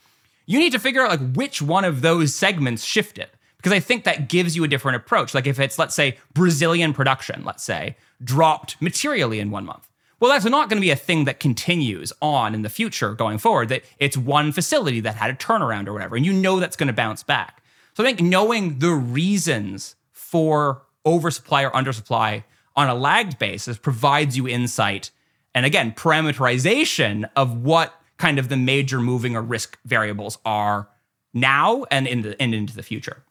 [0.47, 4.03] you need to figure out like which one of those segments shifted because I think
[4.03, 5.33] that gives you a different approach.
[5.33, 9.87] Like if it's, let's say, Brazilian production, let's say, dropped materially in one month.
[10.19, 13.37] Well, that's not going to be a thing that continues on in the future going
[13.37, 16.75] forward, that it's one facility that had a turnaround or whatever, and you know that's
[16.75, 17.63] going to bounce back.
[17.93, 22.43] So I think knowing the reasons for oversupply or undersupply
[22.75, 25.11] on a lagged basis provides you insight
[25.57, 30.87] and again, parameterization of what kind of the major moving or risk variables are
[31.33, 33.23] now and in the and into the future.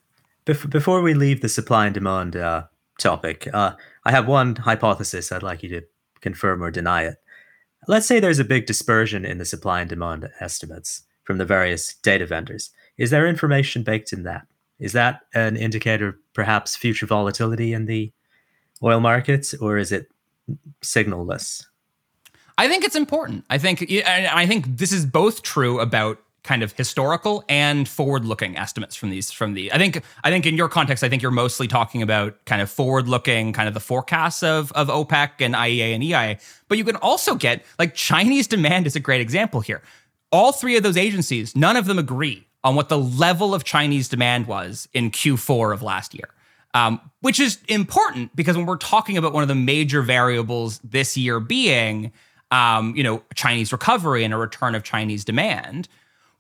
[0.47, 2.65] Bef- before we leave the supply and demand uh,
[2.99, 3.73] topic, uh,
[4.05, 5.83] I have one hypothesis I'd like you to
[6.21, 7.17] confirm or deny it.
[7.89, 11.95] Let's say there's a big dispersion in the supply and demand estimates from the various
[11.97, 12.71] data vendors.
[12.97, 14.47] Is there information baked in that?
[14.79, 18.13] Is that an indicator, of perhaps, future volatility in the
[18.83, 20.09] oil markets, or is it
[20.83, 21.67] signalless?
[22.59, 23.45] I think it's important.
[23.51, 28.97] I think, I think this is both true about kind of historical and forward-looking estimates
[28.97, 31.69] from these from the I think I think in your context I think you're mostly
[31.69, 36.03] talking about kind of forward-looking kind of the forecasts of of OPEC and IEA and
[36.03, 39.83] EIA but you can also get like Chinese demand is a great example here.
[40.33, 44.09] All three of those agencies none of them agree on what the level of Chinese
[44.09, 46.31] demand was in Q4 of last year
[46.77, 51.17] um, which is important because when we're talking about one of the major variables this
[51.17, 52.13] year being
[52.51, 55.89] um, you know Chinese recovery and a return of Chinese demand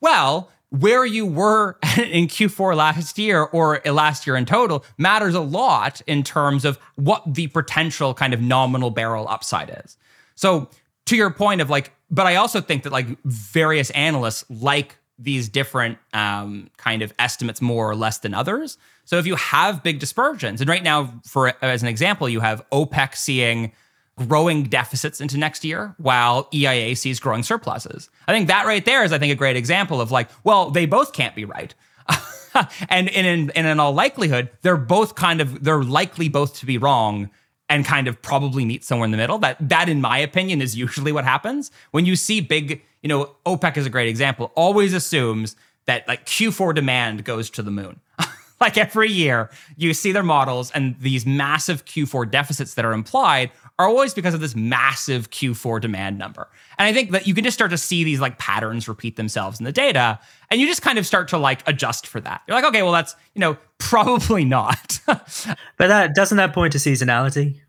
[0.01, 5.41] well, where you were in Q4 last year or last year in total matters a
[5.41, 9.97] lot in terms of what the potential kind of nominal barrel upside is.
[10.35, 10.69] So,
[11.07, 15.49] to your point of like, but I also think that like various analysts like these
[15.49, 18.77] different um, kind of estimates more or less than others.
[19.05, 22.69] So if you have big dispersions, and right now, for as an example, you have
[22.71, 23.73] OPEC seeing
[24.19, 28.09] growing deficits into next year while EIA sees growing surpluses.
[28.27, 30.87] I think that right there is, I think, a great example of like, well, they
[30.87, 31.75] both can't be right.
[32.89, 36.79] and, in, in, in all likelihood, they're both kind of, they're likely both to be
[36.79, 37.31] wrong
[37.69, 39.39] and kind of probably meet somewhere in the middle.
[39.39, 41.71] That, that in my opinion, is usually what happens.
[41.91, 46.25] When you see big, you know, OPEC is a great example, always assumes that like
[46.27, 48.01] Q4 demand goes to the moon.
[48.61, 53.51] like every year, you see their models and these massive Q4 deficits that are implied
[53.79, 56.49] are always because of this massive Q4 demand number.
[56.79, 59.59] And I think that you can just start to see these like patterns repeat themselves
[59.59, 60.19] in the data
[60.51, 62.43] and you just kind of start to like adjust for that.
[62.47, 64.99] You're like, okay, well that's, you know, probably not.
[65.07, 67.61] but that doesn't that point to seasonality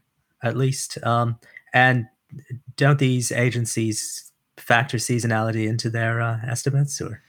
[0.41, 1.03] at least?
[1.03, 1.39] Um
[1.73, 2.07] and
[2.75, 7.21] don't these agencies factor seasonality into their uh, estimates or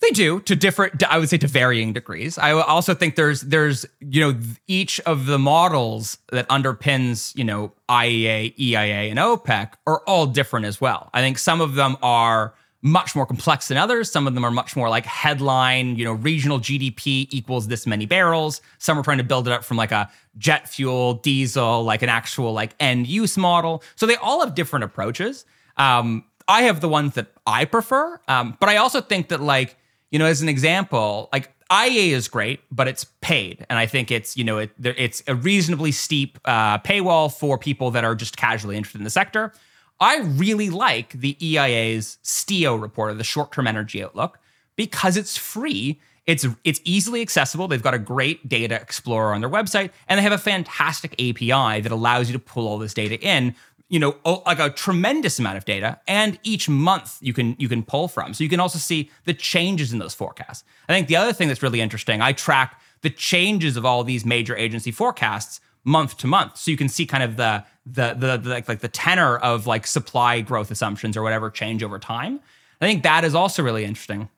[0.00, 2.38] they do to different, I would say to varying degrees.
[2.38, 7.72] I also think there's there's you know each of the models that underpins you know
[7.88, 11.10] IEA, EIA, and OPEC are all different as well.
[11.12, 14.10] I think some of them are much more complex than others.
[14.10, 18.06] Some of them are much more like headline, you know, regional GDP equals this many
[18.06, 18.62] barrels.
[18.78, 22.08] Some are trying to build it up from like a jet fuel, diesel, like an
[22.08, 23.82] actual like end use model.
[23.96, 25.44] So they all have different approaches.
[25.76, 29.76] Um, I have the ones that I prefer, um, but I also think that like
[30.10, 34.10] you know, as an example, like IEA is great, but it's paid, and I think
[34.10, 38.36] it's you know it, it's a reasonably steep uh, paywall for people that are just
[38.36, 39.52] casually interested in the sector.
[40.00, 44.38] I really like the EIA's STEO report, or the short-term energy outlook,
[44.74, 46.00] because it's free.
[46.26, 47.68] It's it's easily accessible.
[47.68, 51.80] They've got a great data explorer on their website, and they have a fantastic API
[51.82, 53.54] that allows you to pull all this data in
[53.90, 57.82] you know like a tremendous amount of data and each month you can you can
[57.82, 58.32] pull from.
[58.32, 60.64] So you can also see the changes in those forecasts.
[60.88, 64.24] I think the other thing that's really interesting i track the changes of all these
[64.24, 66.56] major agency forecasts month to month.
[66.56, 69.66] So you can see kind of the the the, the like, like the tenor of
[69.66, 72.40] like supply growth assumptions or whatever change over time.
[72.80, 74.28] I think that is also really interesting.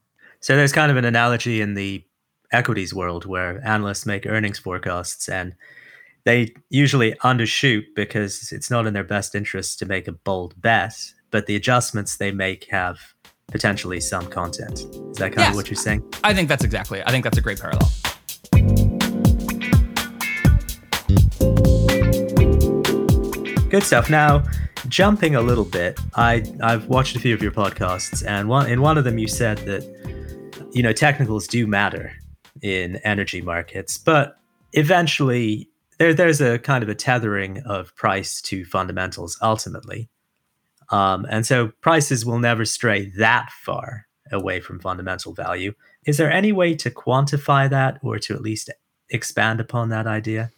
[0.41, 2.05] So there's kind of an analogy in the
[2.51, 5.55] equities world where analysts make earnings forecasts and
[6.25, 10.95] they usually undershoot because it's not in their best interest to make a bold bet,
[11.31, 12.99] but the adjustments they make have
[13.51, 14.81] potentially some content.
[14.81, 15.51] Is that kind yes.
[15.51, 16.05] of what you're saying?
[16.23, 17.03] I think that's exactly.
[17.05, 17.91] I think that's a great parallel.
[23.69, 24.09] Good stuff.
[24.09, 24.45] Now,
[24.89, 28.81] jumping a little bit, I I've watched a few of your podcasts, and one in
[28.81, 29.83] one of them you said that
[30.73, 32.13] you know technicals do matter
[32.61, 34.39] in energy markets, but
[34.75, 35.69] eventually
[36.03, 40.09] there there's a kind of a tethering of price to fundamentals ultimately.
[40.91, 45.75] Um, and so prices will never stray that far away from fundamental value.
[46.05, 48.69] Is there any way to quantify that or to at least
[49.11, 50.51] expand upon that idea?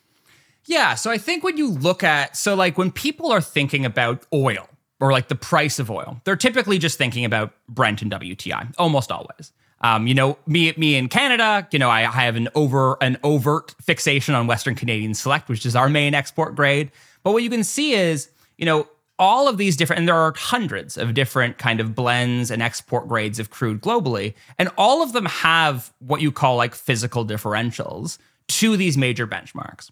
[0.65, 0.95] Yeah.
[0.95, 4.67] So I think when you look at, so like when people are thinking about oil
[4.99, 9.13] or like the price of oil, they're typically just thinking about Brent and WTI almost
[9.13, 9.53] always.
[9.85, 13.19] Um, you know, me me in Canada, you know, I, I have an over an
[13.23, 16.91] overt fixation on Western Canadian Select, which is our main export grade.
[17.23, 20.33] But what you can see is, you know, all of these different, and there are
[20.35, 25.13] hundreds of different kind of blends and export grades of crude globally, and all of
[25.13, 28.17] them have what you call like physical differentials
[28.49, 29.91] to these major benchmarks.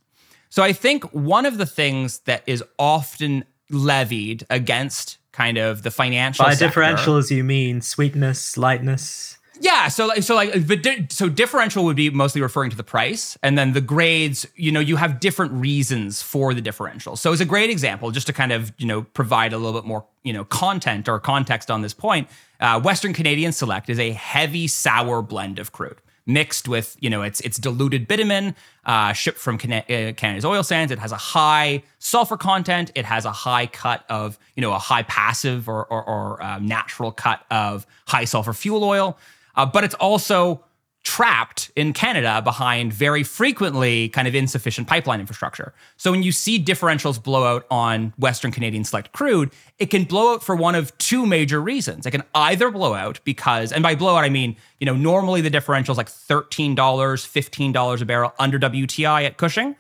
[0.49, 5.91] So I think one of the things that is often levied against kind of the
[5.91, 11.29] financial by sector, differentials you mean sweetness, lightness, yeah, so like so like di- so
[11.29, 14.47] differential would be mostly referring to the price, and then the grades.
[14.57, 17.17] You know, you have different reasons for the differential.
[17.17, 19.87] So it's a great example, just to kind of you know provide a little bit
[19.87, 22.29] more you know content or context on this point.
[22.61, 27.23] Uh, Western Canadian Select is a heavy sour blend of crude mixed with you know
[27.23, 30.93] it's it's diluted bitumen uh, shipped from uh, Canada's oil sands.
[30.93, 32.91] It has a high sulfur content.
[32.95, 36.59] It has a high cut of you know a high passive or or, or uh,
[36.59, 39.19] natural cut of high sulfur fuel oil
[39.57, 40.65] uh, but it's also
[41.05, 45.75] trapped in Canada behind very frequently kind of insufficient pipeline infrastructure.
[45.97, 50.35] So when you see differentials blow out on Western Canadian select crude, it can blow
[50.35, 52.07] out for one of two major reasons.
[52.07, 55.41] It can either blow out because, and by blow out, I mean, you know, normally
[55.41, 59.75] the differential is like $13, $15 a barrel under WTI at Cushing.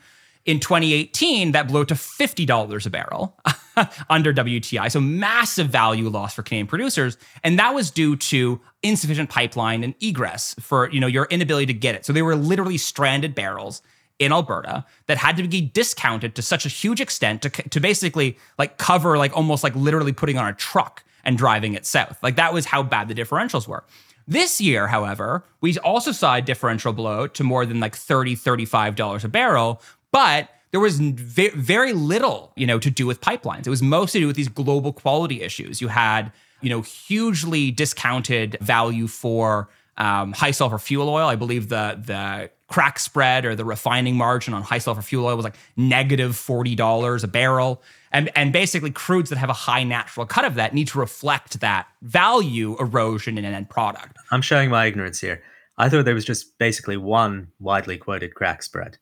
[0.44, 3.38] In 2018, that blew to $50 a barrel
[4.10, 4.90] under WTI.
[4.90, 7.16] So massive value loss for Canadian producers.
[7.42, 11.74] And that was due to insufficient pipeline and egress for, you know, your inability to
[11.74, 12.04] get it.
[12.04, 13.82] So they were literally stranded barrels
[14.18, 18.38] in Alberta that had to be discounted to such a huge extent to, to basically
[18.58, 22.22] like cover like almost like literally putting on a truck and driving it south.
[22.22, 23.84] Like that was how bad the differentials were.
[24.28, 29.24] This year, however, we also saw a differential blow to more than like $30, $35
[29.24, 33.66] a barrel, but there was very little, you know, to do with pipelines.
[33.66, 35.80] It was mostly to do with these global quality issues.
[35.80, 39.68] You had, you know, hugely discounted value for
[39.98, 41.28] um, high sulfur fuel oil.
[41.28, 45.36] I believe the the crack spread or the refining margin on high sulfur fuel oil
[45.36, 47.82] was like negative forty dollars a barrel.
[48.14, 51.60] And, and basically, crudes that have a high natural cut of that need to reflect
[51.60, 54.18] that value erosion in an end product.
[54.30, 55.42] I'm showing my ignorance here.
[55.78, 58.98] I thought there was just basically one widely quoted crack spread.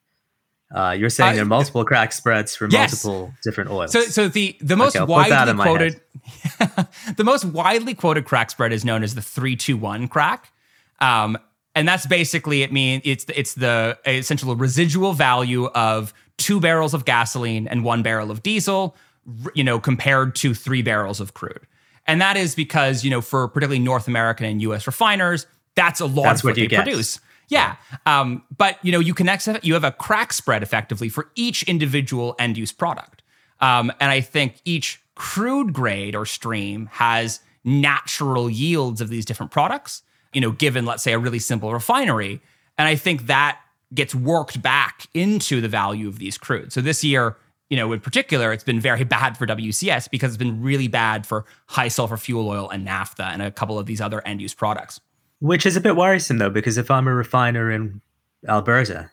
[0.72, 3.04] Uh, you're saying uh, there are multiple crack spreads for yes.
[3.04, 3.90] multiple different oils.
[3.90, 6.00] So, so the the most okay, widely quoted,
[7.16, 10.52] the most widely quoted crack spread is known as the three two one crack,
[11.00, 11.36] um,
[11.74, 12.72] and that's basically it.
[12.72, 18.30] Mean it's it's the essential residual value of two barrels of gasoline and one barrel
[18.30, 18.96] of diesel,
[19.54, 21.66] you know, compared to three barrels of crude,
[22.06, 24.86] and that is because you know for particularly North American and U.S.
[24.86, 26.84] refiners, that's a lot that's of what, what they get.
[26.84, 27.18] produce.
[27.50, 27.76] Yeah.
[28.06, 31.62] Um, but you know, you can ex- you have a crack spread effectively for each
[31.64, 33.22] individual end use product.
[33.60, 39.52] Um, and I think each crude grade or stream has natural yields of these different
[39.52, 42.40] products, you know, given, let's say, a really simple refinery.
[42.78, 43.58] And I think that
[43.92, 46.72] gets worked back into the value of these crudes.
[46.72, 47.36] So this year,
[47.68, 51.26] you know, in particular, it's been very bad for WCS because it's been really bad
[51.26, 54.54] for high sulfur fuel oil and naphtha and a couple of these other end use
[54.54, 55.00] products.
[55.40, 58.00] Which is a bit worrisome though, because if I'm a refiner in
[58.46, 59.10] Alberta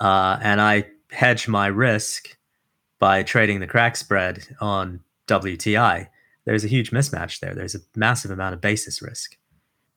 [0.00, 2.36] uh, and I hedge my risk
[2.98, 6.08] by trading the crack spread on WTI,
[6.44, 7.54] there's a huge mismatch there.
[7.54, 9.36] There's a massive amount of basis risk.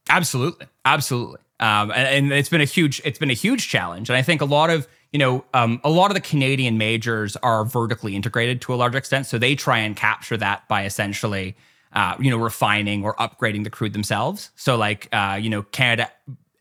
[0.09, 4.09] Absolutely, absolutely, um, and, and, it's been a huge it's been a huge challenge.
[4.09, 7.35] And I think a lot of you know um, a lot of the Canadian majors
[7.37, 11.55] are vertically integrated to a large extent, so they try and capture that by essentially
[11.95, 14.51] uh, you know, refining or upgrading the crude themselves.
[14.55, 16.11] So like, uh, you know, Canada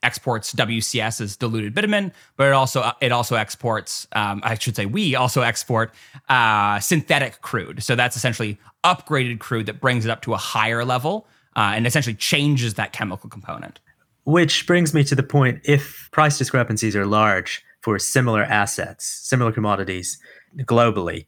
[0.05, 4.07] exports WCS as diluted bitumen, but it also it also exports.
[4.13, 5.93] Um, I should say we also export
[6.29, 7.83] uh, synthetic crude.
[7.83, 11.27] So that's essentially upgraded crude that brings it up to a higher level
[11.57, 13.81] uh, and essentially changes that chemical component.
[14.25, 19.53] Which brings me to the point: if price discrepancies are large for similar assets, similar
[19.53, 20.19] commodities
[20.61, 21.27] globally,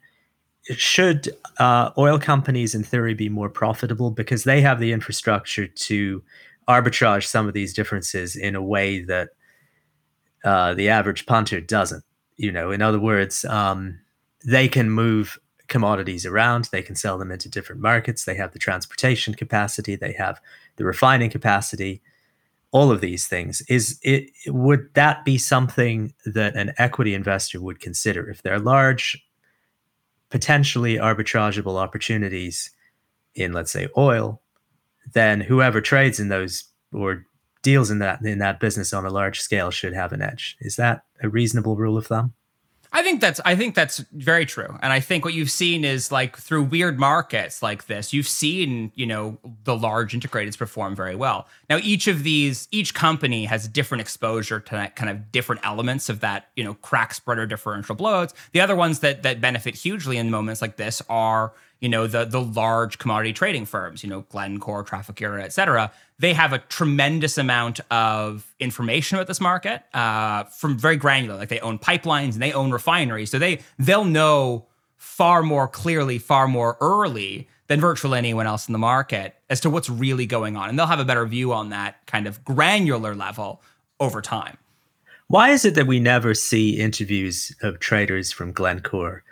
[0.71, 4.11] should uh, oil companies, in theory, be more profitable?
[4.11, 6.23] Because they have the infrastructure to
[6.69, 9.31] arbitrage some of these differences in a way that
[10.45, 12.05] uh, the average punter doesn't?
[12.37, 13.99] You know, in other words, um,
[14.45, 15.39] they can move
[15.69, 20.13] commodities around, they can sell them into different markets, they have the transportation capacity, they
[20.13, 20.41] have
[20.77, 22.03] the refining capacity.
[22.73, 23.63] All of these things.
[23.69, 28.29] Is it would that be something that an equity investor would consider?
[28.29, 29.26] If they're large
[30.31, 32.71] potentially arbitrageable opportunities
[33.35, 34.41] in let's say oil
[35.13, 37.25] then whoever trades in those or
[37.63, 40.57] deals in that in that business on a large scale should have an edge.
[40.61, 42.33] Is that a reasonable rule of thumb
[42.93, 44.79] I think that's I think that's very true.
[44.83, 48.93] And I think what you've seen is like through weird markets like this, you've seen,
[48.95, 51.47] you know, the large integrateds perform very well.
[51.69, 56.09] Now each of these each company has different exposure to that kind of different elements
[56.09, 58.33] of that, you know, crack spread or differential blowouts.
[58.53, 62.25] The other ones that that benefit hugely in moments like this are you know the
[62.25, 67.37] the large commodity trading firms you know glencore trafigura et cetera they have a tremendous
[67.37, 71.37] amount of information about this market uh, from very granular.
[71.37, 73.31] Like they own pipelines and they own refineries.
[73.31, 74.67] So they they'll know
[74.97, 79.71] far more clearly far more early than virtually anyone else in the market as to
[79.71, 80.69] what's really going on.
[80.69, 83.61] And they'll have a better view on that kind of granular level
[84.01, 84.57] over time.
[85.29, 89.25] Why is it that we never see interviews of traders from glencore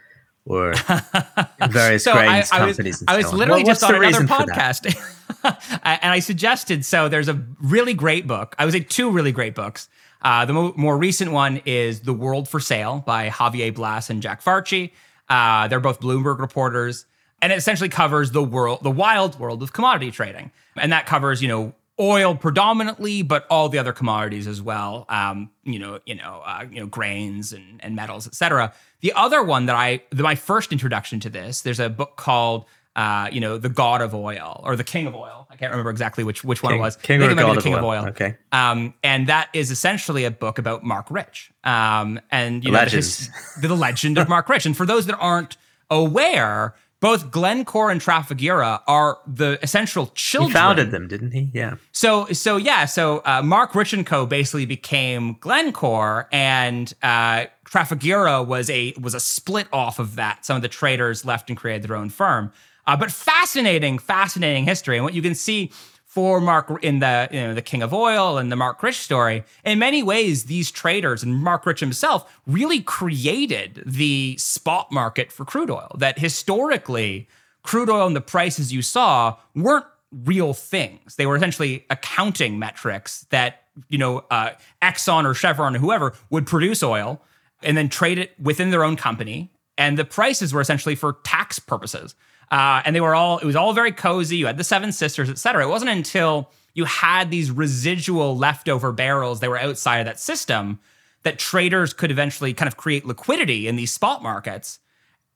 [0.47, 0.75] or
[1.71, 3.01] various so I, I companies.
[3.01, 4.95] Was, I was literally just on another podcast,
[5.83, 6.85] and I suggested.
[6.85, 8.55] So there's a really great book.
[8.59, 9.89] I would say two really great books.
[10.23, 14.23] Uh, the mo- more recent one is "The World for Sale" by Javier Blas and
[14.23, 14.93] Jack Farchy.
[15.29, 17.07] Uh, they're both Bloomberg reporters,
[17.41, 21.41] and it essentially covers the world, the wild world of commodity trading, and that covers
[21.41, 25.07] you know oil predominantly, but all the other commodities as well.
[25.09, 28.73] Um, you know, you know, uh, you know, grains and, and metals, etc.
[29.01, 32.65] The other one that I, the, my first introduction to this, there's a book called,
[32.97, 35.47] uh, you know, the God of Oil or the King of Oil.
[35.51, 36.97] I can't remember exactly which which King, one it was.
[36.97, 38.03] King or God the King of Oil.
[38.03, 38.09] Oil.
[38.09, 38.37] Okay.
[38.51, 41.53] Um, and that is essentially a book about Marc Rich.
[41.63, 44.67] Um, and you know, the legend of Marc Rich.
[44.67, 45.57] And for those that aren't
[45.91, 46.75] aware,
[47.05, 50.49] both Glencore and Trafigura are the essential children.
[50.49, 51.51] He founded them, didn't he?
[51.53, 51.75] Yeah.
[51.93, 54.25] So, so yeah, so uh, Marc Rich and Co.
[54.25, 60.47] basically became Glencore, and uh, Trafigura was a was a split off of that.
[60.47, 62.51] Some of the traders left and created their own firm.
[62.87, 65.73] Uh, but fascinating, fascinating history, and what you can see
[66.15, 69.43] for Marc in the you know the King of Oil and the Marc Rich story.
[69.65, 75.45] In many ways, these traders and Marc Rich himself really created the spot market for
[75.45, 75.91] crude oil.
[75.99, 77.29] That historically,
[77.65, 81.17] crude oil and the prices you saw weren't real things.
[81.17, 84.51] They were essentially accounting metrics that you know uh,
[84.81, 87.23] Exxon or Chevron or whoever would produce oil
[87.65, 91.59] and then trade it within their own company, and the prices were essentially for tax
[91.59, 92.15] purposes.
[92.55, 94.37] Uh, and they were all, it was all very cozy.
[94.37, 95.65] You had the Seven Sisters, et cetera.
[95.65, 100.79] It wasn't until you had these residual leftover barrels that were outside of that system
[101.25, 104.79] that traders could eventually kind of create liquidity in these spot markets.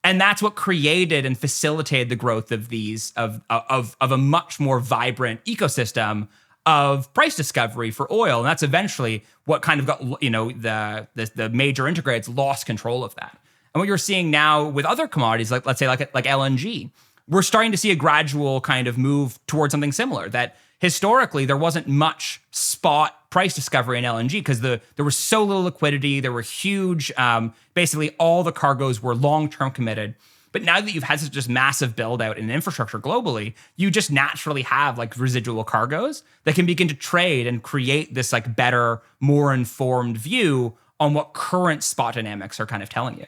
[0.05, 4.61] And that's what created and facilitated the growth of these, of, of, of a much
[4.61, 6.29] more vibrant ecosystem
[6.67, 8.39] of price discovery for oil.
[8.39, 12.65] And that's eventually what kind of got, you know, the, the, the major integrateds lost
[12.65, 13.37] control of that.
[13.75, 16.91] And what you're seeing now with other commodities, like let's say like like LNG,
[17.29, 20.29] we're starting to see a gradual kind of move towards something similar.
[20.29, 25.45] That historically there wasn't much spot price discovery in LNG because the there was so
[25.45, 26.21] little liquidity.
[26.21, 30.15] There were huge, um, basically all the cargoes were long term committed.
[30.51, 34.11] But now that you've had such just massive build out in infrastructure globally, you just
[34.11, 39.03] naturally have like residual cargoes that can begin to trade and create this like better,
[39.21, 43.27] more informed view on what current spot dynamics are kind of telling you.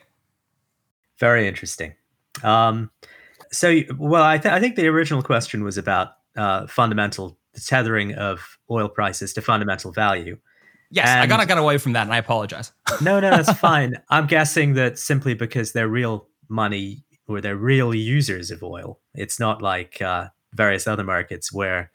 [1.19, 1.93] Very interesting.
[2.43, 2.91] Um,
[3.53, 8.15] so, well, I, th- I, think the original question was about uh, fundamental the tethering
[8.15, 10.39] of oil prices to fundamental value.
[10.91, 12.73] Yes, and I got I got away from that, and I apologize.
[13.01, 13.97] no, no, that's fine.
[14.09, 18.99] I'm guessing that simply because they're real money or they're real users of oil.
[19.15, 21.93] It's not like uh, various other markets where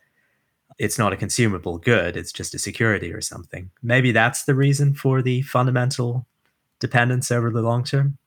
[0.78, 3.70] it's not a consumable good; it's just a security or something.
[3.84, 6.26] Maybe that's the reason for the fundamental
[6.80, 8.18] dependence over the long term.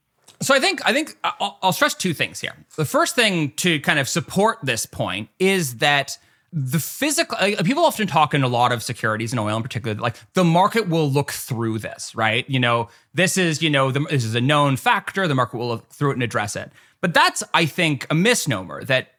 [0.41, 2.55] So I think I think I'll, I'll, stress two things here.
[2.77, 6.17] The first thing to kind of support this point is that
[6.53, 10.17] the physical people often talk in a lot of securities and oil in particular like
[10.33, 12.49] the market will look through this right?
[12.49, 15.69] You know this is you know the, this is a known factor the market will
[15.69, 16.71] look through it and address it.
[17.01, 19.15] But that's i think a misnomer that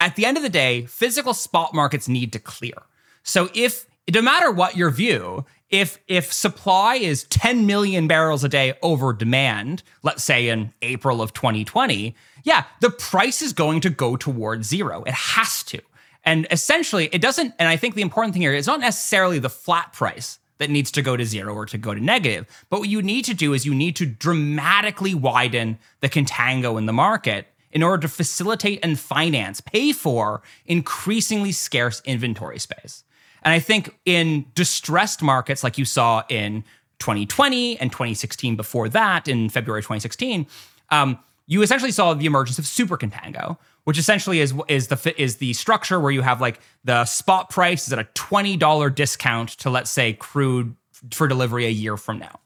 [0.00, 2.82] at the end of the day physical spot markets need to clear.
[3.22, 8.48] So if no matter what your view if if supply is 10 million barrels a
[8.48, 12.14] day over demand, let's say in April of 2020,
[12.44, 15.02] yeah, the price is going to go towards zero.
[15.04, 15.80] It has to.
[16.24, 19.50] And essentially, it doesn't and I think the important thing here is not necessarily the
[19.50, 22.88] flat price that needs to go to zero or to go to negative, but what
[22.88, 27.48] you need to do is you need to dramatically widen the contango in the market
[27.72, 33.02] in order to facilitate and finance, pay for increasingly scarce inventory space.
[33.42, 36.64] And I think in distressed markets like you saw in
[36.98, 40.46] 2020 and 2016 before that, in February 2016,
[40.90, 45.36] um, you essentially saw the emergence of super contango, which essentially is is the is
[45.36, 49.50] the structure where you have like the spot price is at a twenty dollar discount
[49.50, 50.76] to let's say crude
[51.10, 52.38] for delivery a year from now,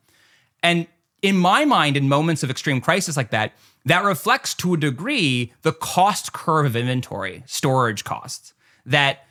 [0.62, 0.86] and
[1.22, 3.52] in my mind, in moments of extreme crisis like that,
[3.84, 8.54] that reflects to a degree the cost curve of inventory, storage costs.
[8.84, 9.25] That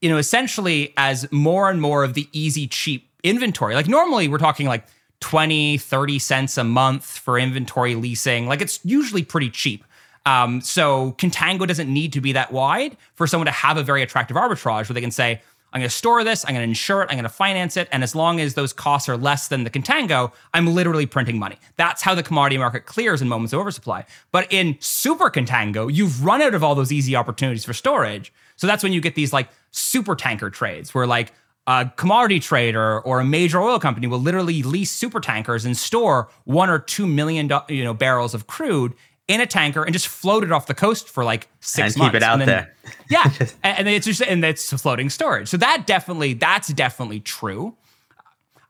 [0.00, 4.38] you know, essentially as more and more of the easy, cheap inventory, like normally we're
[4.38, 4.86] talking like
[5.20, 8.46] 20, 30 cents a month for inventory leasing.
[8.46, 9.84] Like it's usually pretty cheap.
[10.26, 14.02] Um, so contango doesn't need to be that wide for someone to have a very
[14.02, 15.40] attractive arbitrage where they can say,
[15.72, 17.88] I'm going to store this, I'm going to insure it, I'm going to finance it.
[17.92, 21.58] And as long as those costs are less than the contango, I'm literally printing money.
[21.76, 24.04] That's how the commodity market clears in moments of oversupply.
[24.32, 28.32] But in super contango, you've run out of all those easy opportunities for storage.
[28.56, 31.32] So that's when you get these like super tanker trades where like
[31.66, 36.28] a commodity trader or a major oil company will literally lease super tankers and store
[36.44, 38.94] one or two million you know barrels of crude
[39.30, 42.12] in a tanker and just float it off the coast for like six and months.
[42.12, 42.74] keep it out then, there.
[43.08, 45.48] yeah, and, and it's just and it's floating storage.
[45.48, 47.76] So that definitely that's definitely true.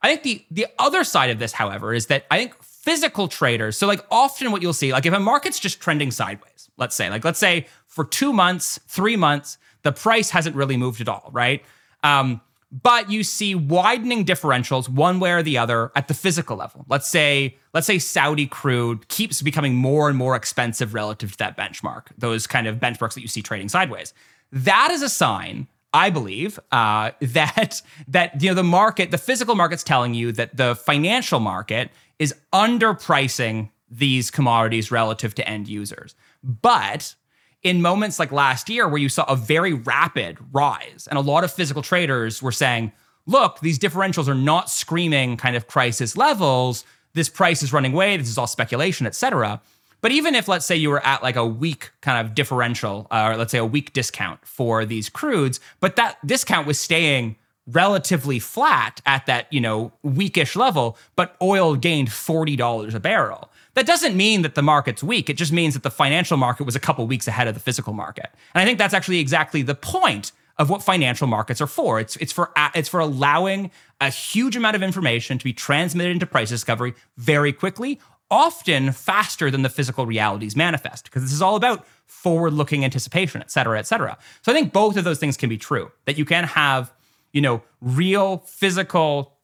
[0.03, 3.76] I think the the other side of this, however, is that I think physical traders.
[3.76, 7.11] So like often what you'll see, like if a market's just trending sideways, let's say,
[7.11, 11.28] like let's say for two months, three months, the price hasn't really moved at all,
[11.33, 11.62] right?
[12.03, 12.41] Um,
[12.72, 16.85] but you see widening differentials one way or the other at the physical level.
[16.89, 21.57] Let's say let's say Saudi crude keeps becoming more and more expensive relative to that
[21.57, 24.14] benchmark, those kind of benchmarks that you see trading sideways.
[24.53, 29.55] That is a sign, I believe, uh, that that you know the market, the physical
[29.55, 36.14] market's telling you that the financial market is underpricing these commodities relative to end users.
[36.45, 37.14] But
[37.62, 41.45] in moments like last year where you saw a very rapid rise and a lot
[41.45, 42.93] of physical traders were saying,
[43.26, 46.84] look, these differentials are not screaming kind of crisis levels.
[47.12, 48.16] This price is running away.
[48.16, 49.61] This is all speculation, etc."
[50.01, 53.30] But even if, let's say, you were at like a weak kind of differential, uh,
[53.30, 57.36] or let's say a weak discount for these crudes, but that discount was staying
[57.66, 63.51] relatively flat at that, you know, weakish level, but oil gained $40 a barrel.
[63.74, 65.30] That doesn't mean that the market's weak.
[65.30, 67.92] It just means that the financial market was a couple weeks ahead of the physical
[67.92, 68.30] market.
[68.55, 72.01] And I think that's actually exactly the point of what financial markets are for.
[72.01, 73.70] It's it's for it's for allowing
[74.01, 77.98] a huge amount of information to be transmitted into price discovery very quickly,
[78.31, 83.51] often faster than the physical realities manifest, because this is all about forward-looking anticipation, et
[83.51, 84.16] cetera, et cetera.
[84.43, 85.91] So I think both of those things can be true.
[86.05, 86.93] That you can have,
[87.33, 89.37] you know, real physical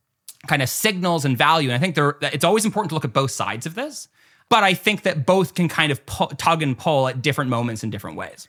[0.46, 1.68] kind of signals and value.
[1.68, 4.08] And I think there it's always important to look at both sides of this.
[4.48, 7.82] But I think that both can kind of pu- tug and pull at different moments
[7.82, 8.46] in different ways.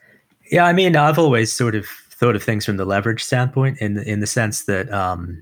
[0.52, 3.98] Yeah, I mean, I've always sort of thought of things from the leverage standpoint, in
[3.98, 5.42] in the sense that, um,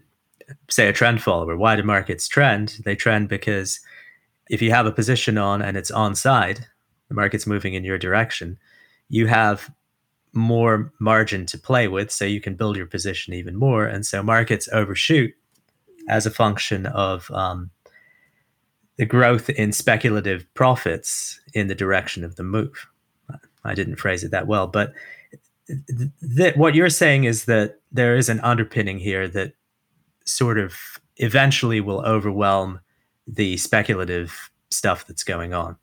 [0.69, 2.79] say, a trend follower, why do markets trend?
[2.85, 3.81] They trend because
[4.49, 6.67] if you have a position on and it's on side,
[7.09, 8.57] the market's moving in your direction,
[9.09, 9.71] you have
[10.33, 13.85] more margin to play with, so you can build your position even more.
[13.85, 15.31] And so markets overshoot
[16.09, 17.71] as a function of um,
[18.97, 22.87] the growth in speculative profits in the direction of the move.
[23.63, 24.93] I didn't phrase it that well, but
[25.67, 29.53] th- th- what you're saying is that there is an underpinning here that
[30.25, 30.75] sort of
[31.17, 32.79] eventually will overwhelm
[33.27, 35.77] the speculative stuff that's going on.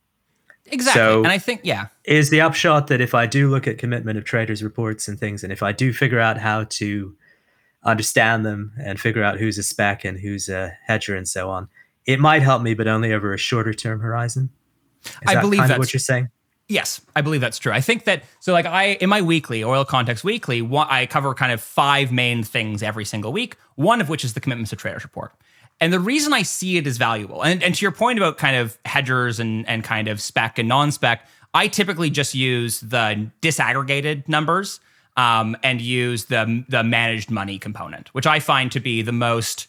[0.67, 1.01] Exactly.
[1.01, 1.87] So and I think, yeah.
[2.05, 5.43] Is the upshot that if I do look at commitment of traders reports and things,
[5.43, 7.17] and if I do figure out how to
[7.85, 11.69] understand them and figure out who's a spec and who's a hedger and so on,
[12.07, 14.51] it might help me, but only over a shorter term horizon.
[15.05, 16.31] Is I that believe kind that's of what you're saying.
[16.69, 17.73] Yes, I believe that's true.
[17.73, 21.53] I think that so like I in my weekly oil context weekly, I cover kind
[21.53, 23.57] of five main things every single week.
[23.75, 25.35] One of which is the commitments to traders report.
[25.81, 28.57] And the reason I see it as valuable, and, and to your point about kind
[28.57, 34.29] of hedgers and and kind of spec and non-spec, I typically just use the disaggregated
[34.29, 34.81] numbers
[35.17, 39.69] um, and use the the managed money component, which I find to be the most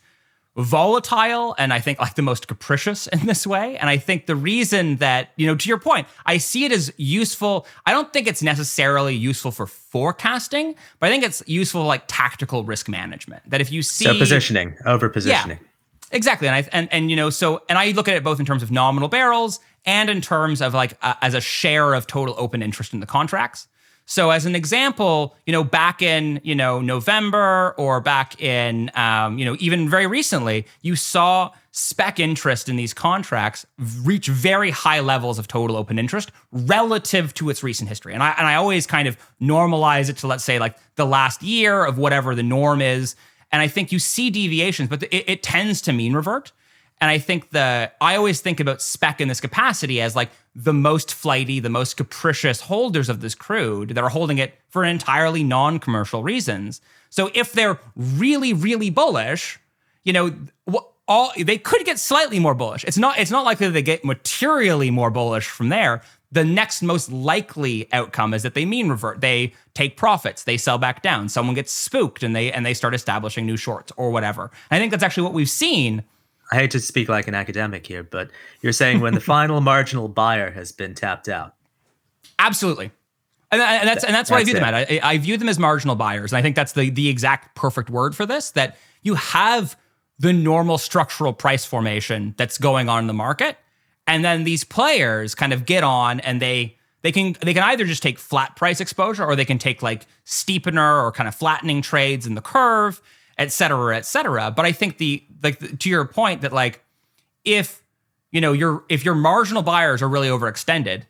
[0.56, 3.78] volatile and I think like the most capricious in this way.
[3.78, 6.94] And I think the reason that, you know, to your point, I see it as
[6.98, 7.66] useful.
[7.86, 12.64] I don't think it's necessarily useful for forecasting, but I think it's useful like tactical
[12.64, 13.50] risk management.
[13.50, 15.58] That if you see so positioning, over positioning.
[15.60, 15.68] Yeah,
[16.14, 16.48] exactly.
[16.48, 18.64] And I and and you know, so and I look at it both in terms
[18.64, 22.62] of nominal barrels and in terms of like uh, as a share of total open
[22.62, 23.68] interest in the contracts.
[24.06, 29.38] So, as an example, you know, back in you know November or back in um,
[29.38, 33.66] you know even very recently, you saw spec interest in these contracts
[34.04, 38.14] reach very high levels of total open interest relative to its recent history.
[38.14, 41.42] And I and I always kind of normalize it to let's say like the last
[41.42, 43.16] year of whatever the norm is.
[43.54, 46.52] And I think you see deviations, but it, it tends to mean revert.
[47.00, 50.74] And I think the I always think about spec in this capacity as like the
[50.74, 55.44] most flighty, the most capricious holders of this crude that are holding it for entirely
[55.44, 56.82] non-commercial reasons.
[57.10, 59.60] So if they're really, really bullish,
[60.04, 60.34] you know,
[61.08, 62.84] all they could get slightly more bullish.
[62.86, 66.02] It's not it's not likely they get materially more bullish from there.
[66.34, 69.22] The next most likely outcome is that they mean revert.
[69.22, 71.30] They take profits, they sell back down.
[71.30, 74.52] Someone gets spooked and they and they start establishing new shorts or whatever.
[74.70, 76.04] And I think that's actually what we've seen
[76.52, 78.30] I hate to speak like an academic here, but
[78.62, 81.56] you're saying when the final marginal buyer has been tapped out.
[82.38, 82.92] Absolutely.
[83.52, 84.60] And, and that's and that's, that's what I view it.
[84.60, 84.74] them at.
[84.74, 87.90] I, I view them as marginal buyers, and I think that's the the exact perfect
[87.90, 88.52] word for this.
[88.52, 89.78] That you have
[90.20, 93.58] the normal structural price formation that's going on in the market,
[94.08, 97.86] and then these players kind of get on and they they can they can either
[97.86, 101.82] just take flat price exposure or they can take like steepener or kind of flattening
[101.82, 103.02] trades in the curve
[103.38, 104.52] et cetera, et cetera.
[104.52, 106.84] But I think the like to your point that like
[107.44, 107.84] if
[108.32, 111.04] you know your if your marginal buyers are really overextended,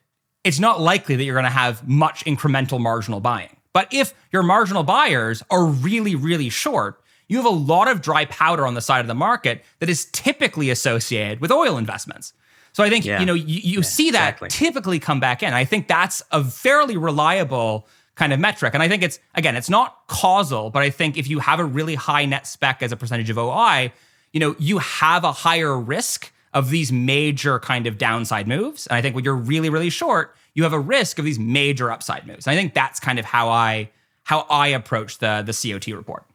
[0.44, 3.56] it's not likely that you're going to have much incremental marginal buying.
[3.74, 8.26] But if your marginal buyers are really really short, you have a lot of dry
[8.26, 12.34] powder on the side of the market that is typically associated with oil investments.
[12.74, 13.20] So I think yeah.
[13.20, 14.50] you know you, you yeah, see that exactly.
[14.50, 15.54] typically come back in.
[15.54, 18.74] I think that's a fairly reliable kind of metric.
[18.74, 21.66] And I think it's, again, it's not causal, but I think if you have a
[21.66, 23.92] really high net spec as a percentage of OI,
[24.32, 28.86] you know, you have a higher risk of these major kind of downside moves.
[28.88, 31.92] And I think when you're really, really short, you have a risk of these major
[31.92, 32.46] upside moves.
[32.46, 33.90] And I think that's kind of how I
[34.24, 36.26] how I approach the the COT report.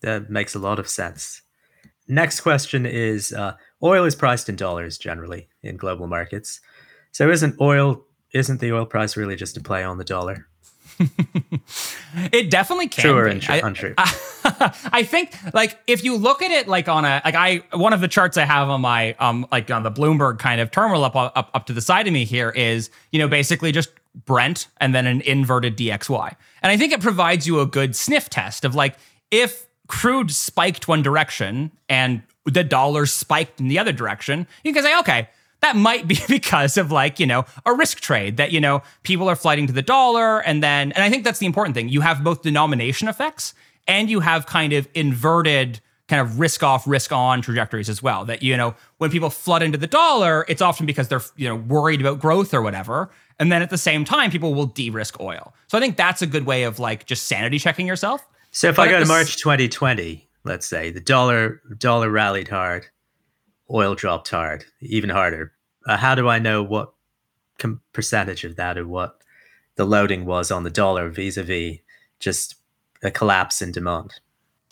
[0.00, 1.42] That makes a lot of sense.
[2.08, 6.60] Next question is uh, oil is priced in dollars generally in global markets.
[7.12, 10.46] So isn't oil isn't the oil price really just a play on the dollar?
[12.32, 13.54] it definitely can true or untrue?
[13.54, 13.94] I, untrue?
[13.96, 17.92] I, I think like if you look at it like on a like I one
[17.92, 21.04] of the charts I have on my um like on the Bloomberg kind of terminal
[21.04, 23.90] up up up to the side of me here is you know basically just
[24.26, 26.34] Brent and then an inverted DXY.
[26.62, 28.96] And I think it provides you a good sniff test of like
[29.30, 34.82] if crude spiked one direction and the dollar spiked in the other direction, you can
[34.82, 35.28] say okay,
[35.60, 39.28] that might be because of like, you know, a risk trade that, you know, people
[39.28, 40.40] are flighting to the dollar.
[40.40, 41.88] And then, and I think that's the important thing.
[41.88, 43.54] You have both denomination effects
[43.86, 48.24] and you have kind of inverted kind of risk off, risk on trajectories as well.
[48.24, 51.54] That, you know, when people flood into the dollar, it's often because they're, you know,
[51.54, 53.10] worried about growth or whatever.
[53.38, 55.54] And then at the same time, people will de risk oil.
[55.68, 58.26] So I think that's a good way of like just sanity checking yourself.
[58.50, 62.86] So if but I go to March 2020, let's say the dollar dollar rallied hard
[63.72, 65.52] oil dropped hard, even harder.
[65.86, 66.92] Uh, how do I know what
[67.58, 69.22] com- percentage of that or what
[69.76, 71.78] the loading was on the dollar vis-a-vis
[72.18, 72.56] just
[73.02, 74.14] a collapse in demand?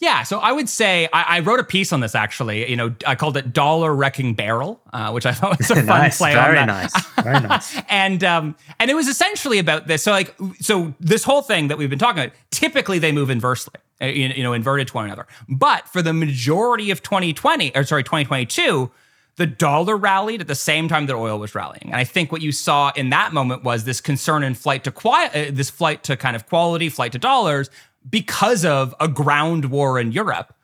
[0.01, 2.71] Yeah, so I would say I, I, wrote a piece on this actually.
[2.71, 5.87] You know, I called it "Dollar Wrecking Barrel," uh, which I thought was a fun
[5.87, 6.93] nice, play very on that.
[6.95, 7.83] Nice, very nice.
[7.89, 10.05] and um, and it was essentially about this.
[10.05, 12.37] So like, so this whole thing that we've been talking about.
[12.51, 15.27] Typically, they move inversely, uh, you know, inverted to one another.
[15.49, 18.91] But for the majority of 2020, or sorry, 2022
[19.39, 21.85] the dollar rallied at the same time that oil was rallying.
[21.85, 24.91] And I think what you saw in that moment was this concern in flight to
[24.91, 27.71] quiet, uh, this flight to kind of quality, flight to dollars,
[28.09, 30.55] because of a ground war in Europe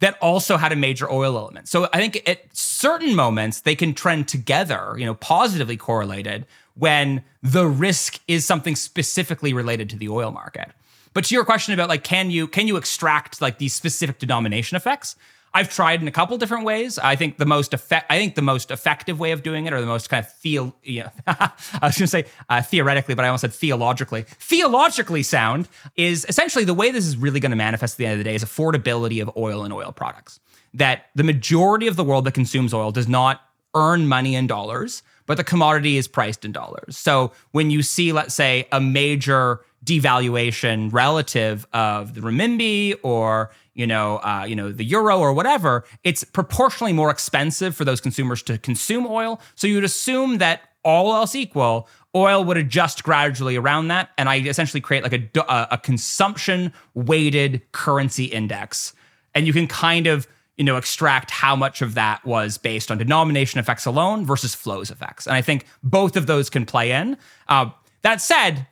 [0.00, 1.68] that also had a major oil element.
[1.68, 7.22] So I think at certain moments they can trend together, you know, positively correlated when
[7.42, 10.70] the risk is something specifically related to the oil market.
[11.14, 14.76] But to your question about like can you can you extract like these specific denomination
[14.76, 15.14] effects?
[15.54, 16.98] I've tried in a couple different ways.
[16.98, 19.80] I think the most effect, I think the most effective way of doing it, or
[19.80, 21.50] the most kind of theo, you know, I
[21.82, 24.22] was going to say uh, theoretically, but I almost said theologically.
[24.22, 28.12] Theologically sound is essentially the way this is really going to manifest at the end
[28.14, 30.40] of the day is affordability of oil and oil products.
[30.74, 33.42] That the majority of the world that consumes oil does not
[33.74, 36.96] earn money in dollars, but the commodity is priced in dollars.
[36.96, 43.86] So when you see, let's say, a major devaluation relative of the renminbi or you
[43.86, 48.42] know, uh, you know, the euro or whatever, it's proportionally more expensive for those consumers
[48.44, 49.40] to consume oil.
[49.54, 54.40] So you'd assume that all else equal, oil would adjust gradually around that, and I
[54.40, 58.92] essentially create like a a consumption weighted currency index,
[59.34, 62.98] and you can kind of you know extract how much of that was based on
[62.98, 67.16] denomination effects alone versus flows effects, and I think both of those can play in.
[67.48, 67.70] Uh,
[68.02, 68.66] that said,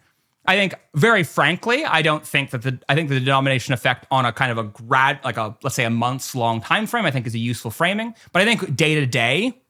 [0.46, 4.24] I think very frankly, I don't think that the I think the denomination effect on
[4.24, 7.10] a kind of a grad like a let's say a months long time frame I
[7.10, 8.14] think is a useful framing.
[8.32, 9.60] But I think day to day,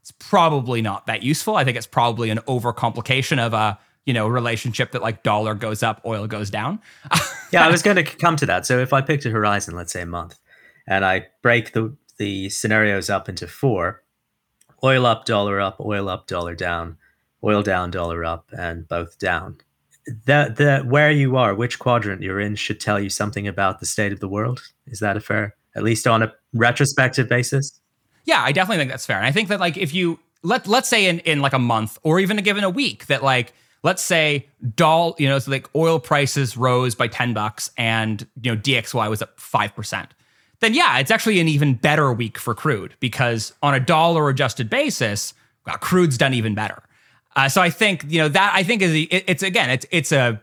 [0.00, 1.56] it's probably not that useful.
[1.56, 5.82] I think it's probably an overcomplication of a you know relationship that like dollar goes
[5.82, 6.80] up, oil goes down.
[7.52, 8.66] yeah, I was going to come to that.
[8.66, 10.38] So if I picked a horizon, let's say a month,
[10.86, 14.04] and I break the the scenarios up into four,
[14.84, 16.98] oil up, dollar up, oil up, dollar down,
[17.42, 19.58] oil down, dollar up, and both down
[20.26, 23.86] that the where you are, which quadrant you're in, should tell you something about the
[23.86, 24.60] state of the world.
[24.86, 27.80] Is that a fair, at least on a retrospective basis?
[28.24, 29.16] Yeah, I definitely think that's fair.
[29.16, 31.98] And I think that like if you let let's say in in like a month
[32.02, 35.68] or even a given a week that like let's say doll you know so like
[35.74, 40.08] oil prices rose by 10 bucks and you know dxy was up 5%
[40.60, 44.70] then yeah it's actually an even better week for crude because on a dollar adjusted
[44.70, 45.34] basis
[45.66, 46.82] well, crude's done even better
[47.36, 50.12] uh, so I think you know that I think is it, it's again it's it's
[50.12, 50.40] a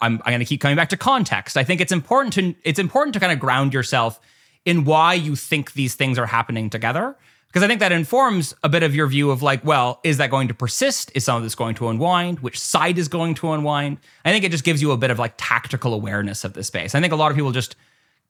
[0.00, 1.56] I'm, I'm going to keep coming back to context.
[1.56, 4.20] I think it's important to it's important to kind of ground yourself
[4.64, 7.16] in why you think these things are happening together
[7.52, 10.30] because I think that informs a bit of your view of like, well, is that
[10.30, 11.12] going to persist?
[11.14, 12.40] Is some of this going to unwind?
[12.40, 13.98] Which side is going to unwind?
[14.24, 16.94] I think it just gives you a bit of like tactical awareness of the space.
[16.94, 17.76] I think a lot of people just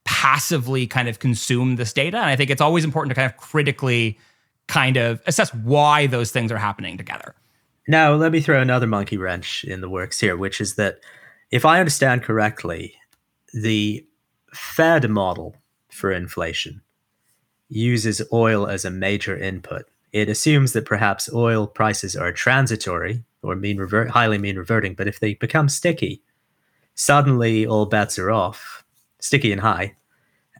[0.03, 3.37] passively kind of consume this data, and I think it's always important to kind of
[3.37, 4.19] critically
[4.67, 7.33] kind of assess why those things are happening together.
[7.87, 10.99] Now, let me throw another monkey wrench in the works here, which is that
[11.51, 12.95] if I understand correctly,
[13.53, 14.05] the
[14.53, 15.55] Fed model
[15.89, 16.81] for inflation
[17.69, 19.85] uses oil as a major input.
[20.11, 25.07] It assumes that perhaps oil prices are transitory or mean revert, highly mean reverting, but
[25.07, 26.21] if they become sticky,
[26.95, 28.83] suddenly all bets are off,
[29.19, 29.95] sticky and high,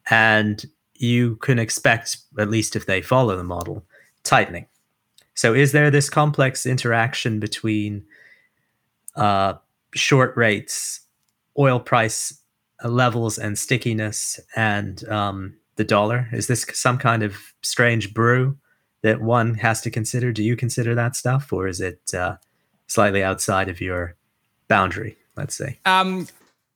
[0.09, 0.65] and
[0.95, 3.86] you can expect, at least if they follow the model,
[4.24, 4.65] tightening.
[5.36, 8.06] So, is there this complex interaction between
[9.16, 9.56] uh,
[9.94, 11.02] short rates,
[11.58, 12.40] oil price
[12.84, 16.30] levels, and stickiness, and um, the dollar?
[16.32, 18.58] Is this some kind of strange brew
[19.02, 20.32] that one has to consider?
[20.32, 22.38] Do you consider that stuff, or is it uh,
[22.88, 24.16] slightly outside of your
[24.68, 25.18] boundary?
[25.36, 25.80] Let's say.
[25.86, 26.28] Um,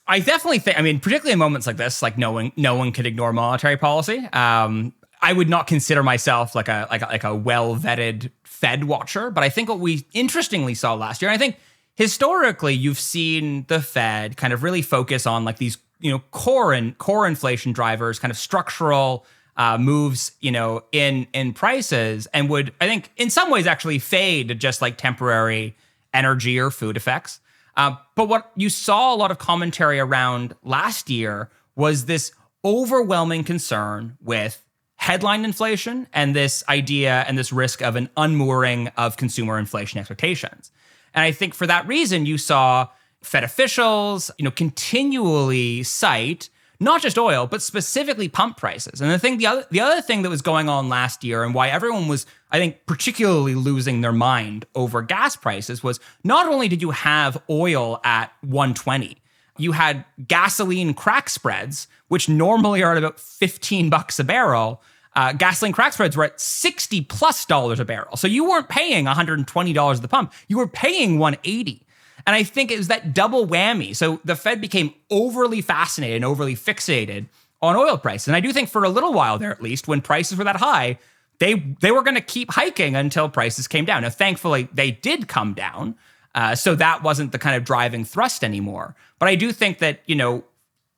[0.08, 0.80] I definitely think.
[0.80, 3.78] I mean, particularly in moments like this, like no one, no one could ignore monetary
[3.78, 4.26] policy.
[4.34, 8.86] Um, I would not consider myself like a like a, like a well vetted Fed
[8.86, 11.58] watcher, but I think what we interestingly saw last year, and I think
[11.96, 16.74] historically you've seen the Fed kind of really focus on like these you know core
[16.74, 19.28] and core inflation drivers, kind of structural
[19.58, 24.00] uh, moves, you know, in in prices, and would I think in some ways actually
[24.00, 25.76] fade just like temporary
[26.12, 27.40] energy or food effects.
[27.76, 32.32] Uh, but what you saw a lot of commentary around last year was this
[32.66, 34.64] overwhelming concern with
[34.98, 40.72] headline inflation and this idea and this risk of an unmooring of consumer inflation expectations.
[41.14, 42.88] And I think for that reason, you saw
[43.22, 49.02] Fed officials, you know, continually cite not just oil, but specifically pump prices.
[49.02, 51.54] And the thing, the other, the other thing that was going on last year, and
[51.54, 56.68] why everyone was, I think, particularly losing their mind over gas prices, was not only
[56.68, 59.18] did you have oil at 120,
[59.58, 64.82] you had gasoline crack spreads, which normally are at about 15 bucks a barrel.
[65.16, 68.18] Uh, gasoline crack spreads were at 60 plus dollars a barrel.
[68.18, 70.34] So you weren't paying $120 at the pump.
[70.48, 71.84] You were paying 180.
[72.26, 73.96] And I think it was that double whammy.
[73.96, 77.28] So the Fed became overly fascinated and overly fixated
[77.62, 78.28] on oil prices.
[78.28, 80.58] And I do think for a little while there, at least, when prices were that
[80.58, 81.00] high,
[81.40, 84.04] they they were going to keep hiking until prices came down.
[84.04, 85.96] Now, thankfully, they did come down.
[86.38, 88.96] Uh, so that wasn't the kind of driving thrust anymore.
[89.18, 90.44] But I do think that you know,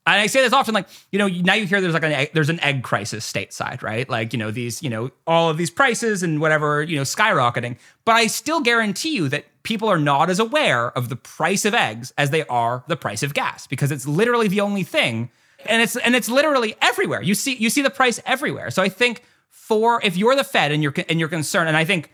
[0.06, 2.32] and I say this often, like you know, now you hear there's like an egg,
[2.34, 4.08] there's an egg crisis stateside, right?
[4.10, 7.78] Like you know these you know all of these prices and whatever you know skyrocketing.
[8.04, 11.74] But I still guarantee you that people are not as aware of the price of
[11.74, 15.32] eggs as they are the price of gas because it's literally the only thing,
[15.68, 17.22] and it's and it's literally everywhere.
[17.22, 18.72] You see you see the price everywhere.
[18.72, 21.86] So I think for if you're the Fed and you're and you're concerned, and I
[21.86, 22.12] think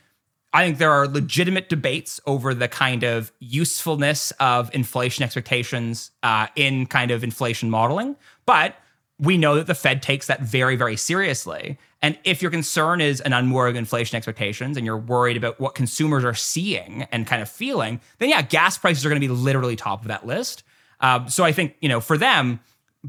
[0.55, 6.47] I think there are legitimate debates over the kind of usefulness of inflation expectations uh,
[6.55, 8.15] in kind of inflation modeling.
[8.45, 8.77] But
[9.19, 11.77] we know that the Fed takes that very, very seriously.
[12.01, 16.23] And if your concern is an of inflation expectations and you're worried about what consumers
[16.23, 19.75] are seeing and kind of feeling, then yeah, gas prices are going to be literally
[19.75, 20.63] top of that list.
[21.01, 22.61] Um, so I think, you know, for them,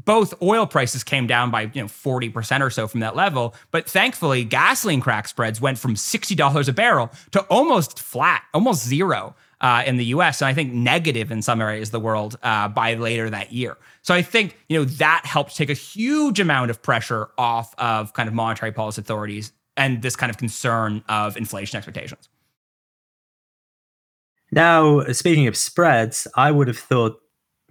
[0.05, 3.89] both oil prices came down by you know 40% or so from that level but
[3.89, 9.83] thankfully gasoline crack spreads went from $60 a barrel to almost flat almost zero uh,
[9.87, 12.93] in the us and i think negative in some areas of the world uh, by
[12.93, 13.77] later that year.
[14.03, 18.13] So i think you know that helped take a huge amount of pressure off of
[18.13, 22.29] kind of monetary policy authorities and this kind of concern of inflation expectations.
[24.51, 27.19] Now speaking of spreads i would have thought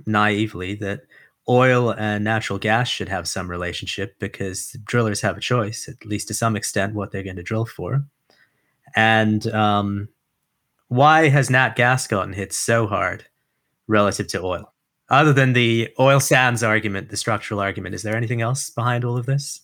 [0.06, 1.02] naively that
[1.48, 6.28] oil and natural gas should have some relationship because drillers have a choice, at least
[6.28, 8.04] to some extent, what they're going to drill for.
[8.94, 10.08] And um,
[10.88, 13.26] why has nat gas gotten hit so hard
[13.86, 14.72] relative to oil?
[15.08, 19.16] Other than the oil sands argument, the structural argument, is there anything else behind all
[19.16, 19.60] of this?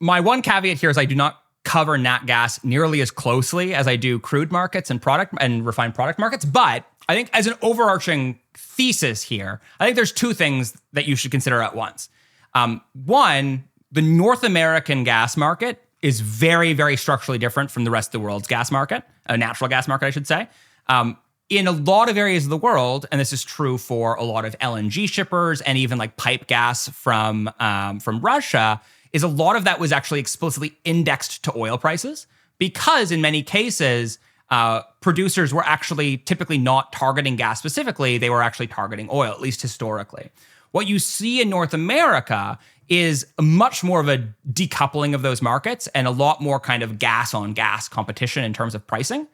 [0.00, 3.88] My one caveat here is I do not cover nat gas nearly as closely as
[3.88, 7.54] I do crude markets and product and refined product markets, but I think as an
[7.62, 12.08] overarching thesis here, I think there's two things that you should consider at once.
[12.54, 18.08] Um, one, the North American gas market is very, very structurally different from the rest
[18.08, 20.48] of the world's gas market, a natural gas market, I should say.
[20.88, 21.16] Um,
[21.50, 24.44] in a lot of areas of the world, and this is true for a lot
[24.44, 28.80] of LNG shippers and even like pipe gas from um, from Russia,
[29.14, 32.26] is a lot of that was actually explicitly indexed to oil prices
[32.58, 34.18] because in many cases
[34.50, 39.40] uh, producers were actually typically not targeting gas specifically, they were actually targeting oil, at
[39.40, 40.30] least historically.
[40.72, 42.58] What you see in North America
[42.88, 46.98] is much more of a decoupling of those markets and a lot more kind of
[46.98, 49.26] gas on gas competition in terms of pricing.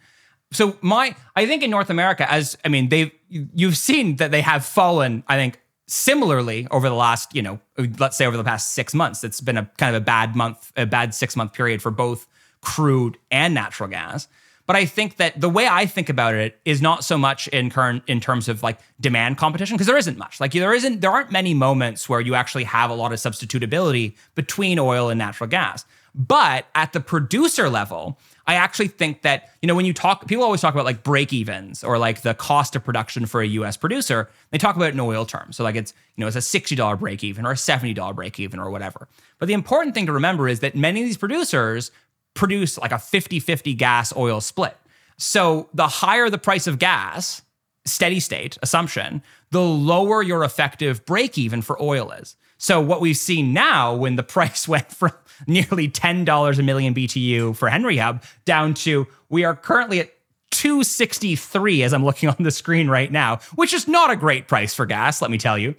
[0.52, 4.42] So my I think in North America as I mean they've you've seen that they
[4.42, 5.60] have fallen I think
[5.90, 7.58] similarly over the last, you know,
[7.98, 9.24] let's say over the past 6 months.
[9.24, 12.26] It's been a kind of a bad month a bad 6 month period for both
[12.60, 14.28] crude and natural gas.
[14.66, 17.70] But I think that the way I think about it is not so much in
[17.70, 20.38] current in terms of like demand competition because there isn't much.
[20.38, 24.14] Like there isn't there aren't many moments where you actually have a lot of substitutability
[24.36, 25.84] between oil and natural gas.
[26.14, 30.44] But at the producer level, I actually think that, you know, when you talk, people
[30.44, 33.76] always talk about like break evens or like the cost of production for a US
[33.76, 34.28] producer.
[34.50, 35.56] They talk about it in oil terms.
[35.56, 38.58] So, like, it's, you know, it's a $60 break even or a $70 break even
[38.58, 39.08] or whatever.
[39.38, 41.90] But the important thing to remember is that many of these producers
[42.34, 44.76] produce like a 50 50 gas oil split.
[45.16, 47.42] So the higher the price of gas,
[47.84, 52.36] steady state assumption, the lower your effective break even for oil is.
[52.58, 55.12] So what we've seen now when the price went from
[55.46, 60.12] nearly $10 a million BTU for Henry Hub down to we are currently at
[60.50, 64.74] 263 as I'm looking on the screen right now, which is not a great price
[64.74, 65.74] for gas, let me tell you.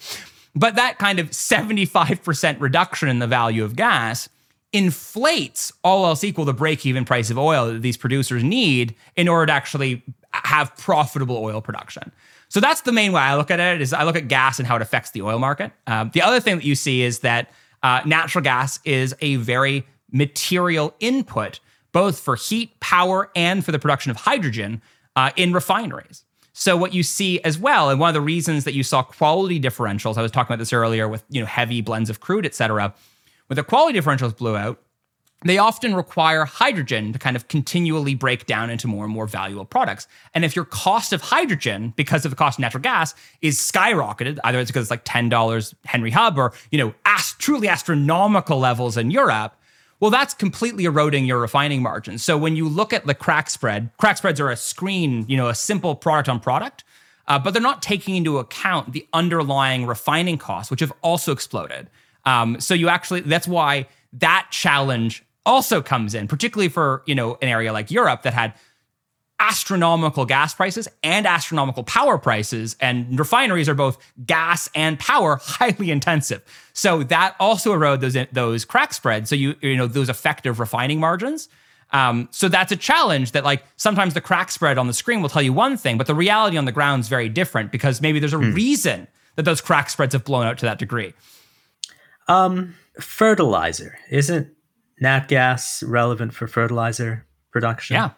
[0.56, 4.28] But that kind of 75% reduction in the value of gas
[4.74, 9.28] inflates all else equal the break even price of oil that these producers need in
[9.28, 10.04] order to actually
[10.34, 12.12] have profitable oil production.
[12.48, 14.68] So that's the main way I look at it is I look at gas and
[14.68, 15.72] how it affects the oil market.
[15.88, 17.50] Um, the other thing that you see is that
[17.84, 21.60] uh, natural gas is a very material input,
[21.92, 24.82] both for heat, power, and for the production of hydrogen
[25.16, 26.24] uh, in refineries.
[26.54, 29.60] So what you see as well, and one of the reasons that you saw quality
[29.60, 32.54] differentials, I was talking about this earlier with you know heavy blends of crude, et
[32.54, 32.94] cetera,
[33.48, 34.80] when the quality differentials blew out,
[35.44, 39.66] they often require hydrogen to kind of continually break down into more and more valuable
[39.66, 40.08] products.
[40.36, 44.38] And if your cost of hydrogen, because of the cost of natural gas, is skyrocketed,
[44.44, 48.98] either it's because it's like $10 Henry Hub or, you know, ast- truly astronomical levels
[48.98, 49.56] in Europe,
[50.00, 52.24] well, that's completely eroding your refining margins.
[52.24, 55.48] So when you look at the crack spread, crack spreads are a screen, you know,
[55.48, 56.84] a simple product on product,
[57.28, 61.88] uh, but they're not taking into account the underlying refining costs, which have also exploded.
[62.26, 67.38] Um, so you actually, that's why that challenge also comes in, particularly for you know
[67.42, 68.54] an area like Europe that had
[69.42, 75.90] astronomical gas prices and astronomical power prices and refineries are both gas and power highly
[75.90, 76.44] intensive.
[76.74, 79.30] So that also erode those those crack spreads.
[79.30, 81.50] So you you know those effective refining margins.
[81.94, 85.28] Um, so that's a challenge that like sometimes the crack spread on the screen will
[85.28, 88.18] tell you one thing but the reality on the ground is very different because maybe
[88.18, 88.54] there's a hmm.
[88.54, 91.14] reason that those crack spreads have blown out to that degree.
[92.30, 93.98] Um fertilizer.
[94.10, 94.54] Isn't
[95.02, 97.96] nat gas relevant for fertilizer production?
[97.96, 98.12] Yeah,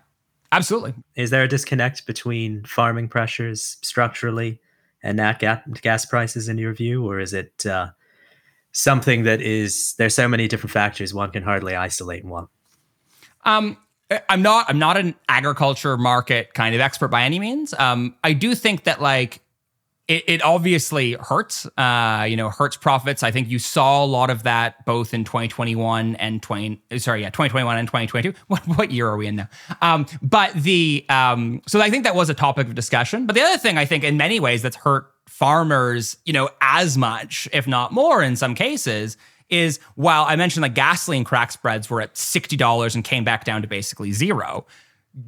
[0.51, 0.93] absolutely.
[1.15, 4.59] Is there a disconnect between farming pressures structurally
[5.01, 5.39] and nat
[5.81, 7.89] gas prices in your view, or is it uh,
[8.71, 12.47] something that is there's so many different factors one can hardly isolate one?
[13.45, 13.77] Um,
[14.29, 17.73] I'm not I'm not an agriculture market kind of expert by any means.
[17.73, 19.41] Um, I do think that like
[20.13, 23.23] it, it obviously hurts, uh, you know, hurts profits.
[23.23, 27.29] I think you saw a lot of that both in 2021 and 20, sorry, yeah,
[27.31, 28.33] 2021 and 2022.
[28.47, 29.49] What, what year are we in now?
[29.81, 33.25] Um, but the, um, so I think that was a topic of discussion.
[33.25, 36.95] But the other thing I think in many ways that's hurt farmers, you know, as
[36.97, 39.17] much, if not more in some cases,
[39.49, 43.63] is while I mentioned the gasoline crack spreads were at $60 and came back down
[43.63, 44.67] to basically zero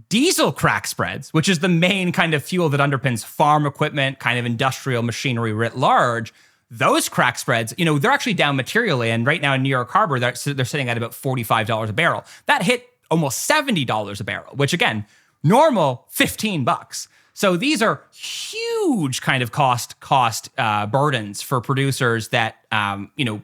[0.10, 4.40] diesel crack spreads, which is the main kind of fuel that underpins farm equipment, kind
[4.40, 6.34] of industrial machinery writ large,
[6.72, 9.12] those crack spreads, you know, they're actually down materially.
[9.12, 12.24] And right now in New York Harbor, they're, they're sitting at about $45 a barrel.
[12.48, 15.06] That hit almost $70 a barrel, which again,
[15.44, 17.08] normal 15 bucks.
[17.34, 23.26] So these are huge kind of cost cost uh, burdens for producers that um, you
[23.26, 23.42] know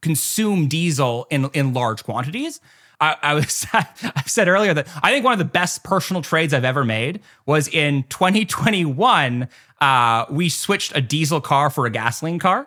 [0.00, 2.60] consume diesel in in large quantities.
[3.04, 6.54] I, I was I said earlier that I think one of the best personal trades
[6.54, 9.48] I've ever made was in 2021.
[9.80, 12.66] Uh, we switched a diesel car for a gasoline car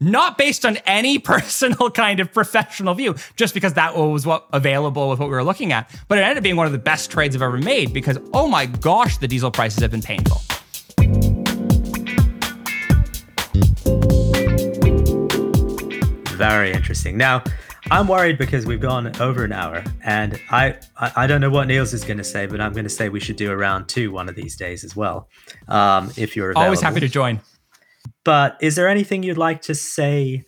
[0.00, 5.08] not based on any personal kind of professional view, just because that was what available
[5.08, 5.90] with what we were looking at.
[6.08, 8.48] But it ended up being one of the best trades I've ever made because oh
[8.48, 10.40] my gosh, the diesel prices have been painful.
[16.36, 17.16] Very interesting.
[17.16, 17.44] Now,
[17.90, 21.92] I'm worried because we've gone over an hour, and I I, don't know what Niels
[21.92, 24.10] is going to say, but I'm going to say we should do a round two
[24.10, 25.28] one of these days as well.
[25.68, 26.64] Um, if you're available.
[26.64, 27.40] always happy to join.
[28.24, 30.44] But is there anything you'd like to say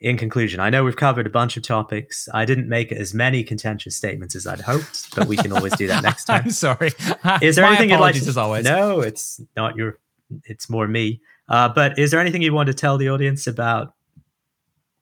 [0.00, 0.58] in conclusion?
[0.58, 2.28] I know we've covered a bunch of topics.
[2.32, 5.86] I didn't make as many contentious statements as I'd hoped, but we can always do
[5.88, 6.44] that next time.
[6.44, 6.92] I'm sorry.
[7.42, 8.26] Is there anything you'd like to?
[8.26, 8.64] As always.
[8.64, 9.98] No, it's not your.
[10.44, 11.20] It's more me.
[11.48, 13.94] Uh, but is there anything you want to tell the audience about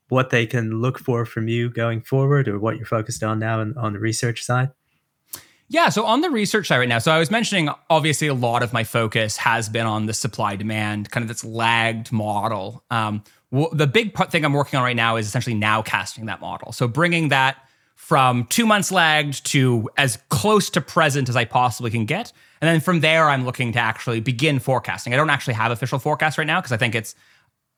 [0.09, 3.61] what they can look for from you going forward or what you're focused on now
[3.61, 4.71] in, on the research side?
[5.71, 8.63] Yeah, so on the research side right now, so I was mentioning obviously a lot
[8.63, 12.83] of my focus has been on the supply demand, kind of this lagged model.
[12.91, 16.41] Um, well, the big thing I'm working on right now is essentially now casting that
[16.41, 16.73] model.
[16.73, 17.57] So bringing that
[17.97, 22.33] from two months lagged to as close to present as I possibly can get.
[22.63, 25.13] And then from there, I'm looking to actually begin forecasting.
[25.13, 27.15] I don't actually have official forecast right now because I think it's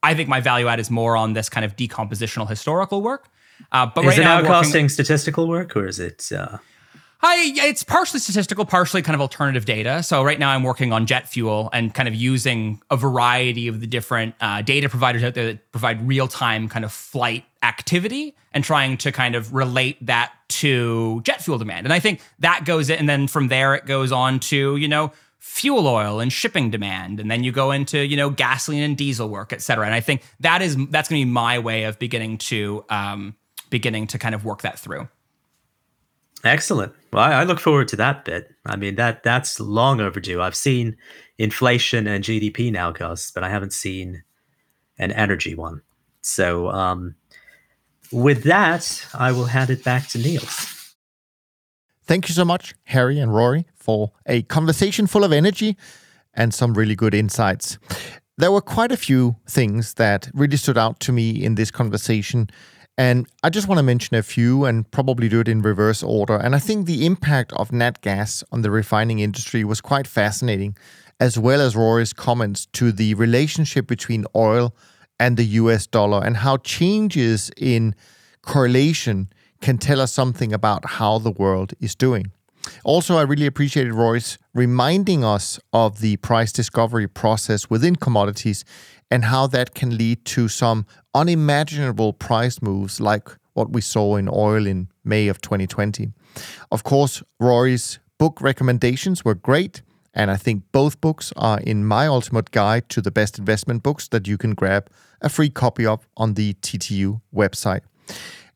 [0.03, 3.29] I think my value add is more on this kind of decompositional historical work.
[3.73, 6.31] Uh, but is right it now, costing statistical work, or is it?
[6.33, 6.59] Uh...
[7.23, 10.03] I, it's partially statistical, partially kind of alternative data.
[10.03, 13.81] So right now I'm working on jet fuel and kind of using a variety of
[13.81, 18.35] the different uh, data providers out there that provide real time kind of flight activity
[18.53, 21.87] and trying to kind of relate that to jet fuel demand.
[21.87, 24.89] And I think that goes in, and then from there it goes on to you
[24.89, 28.97] know fuel oil and shipping demand and then you go into you know gasoline and
[28.97, 29.85] diesel work et cetera.
[29.85, 33.35] And i think that is that's going to be my way of beginning to um,
[33.71, 35.09] beginning to kind of work that through.
[36.45, 36.93] Excellent.
[37.13, 38.55] Well I, I look forward to that bit.
[38.67, 40.41] I mean that that's long overdue.
[40.41, 40.97] I've seen
[41.39, 44.23] inflation and gdp nowcasts but i haven't seen
[45.01, 45.81] an energy one.
[46.23, 47.17] So, um,
[48.13, 50.80] with that, I will hand it back to Niels.
[52.11, 55.77] Thank you so much, Harry and Rory, for a conversation full of energy
[56.35, 57.79] and some really good insights.
[58.37, 62.51] There were quite a few things that really stood out to me in this conversation.
[62.99, 66.35] And I just want to mention a few and probably do it in reverse order.
[66.35, 70.77] And I think the impact of nat gas on the refining industry was quite fascinating,
[71.21, 74.75] as well as Rory's comments to the relationship between oil
[75.21, 77.95] and the US dollar and how changes in
[78.43, 79.29] correlation
[79.61, 82.33] can tell us something about how the world is doing.
[82.85, 88.65] Also, I really appreciated Rory's reminding us of the price discovery process within commodities
[89.11, 94.29] and how that can lead to some unimaginable price moves like what we saw in
[94.33, 96.13] oil in May of 2020.
[96.71, 99.83] Of course, Rory's book recommendations were great.
[100.13, 104.09] And I think both books are in my ultimate guide to the best investment books
[104.09, 104.91] that you can grab
[105.21, 107.83] a free copy of on the TTU website.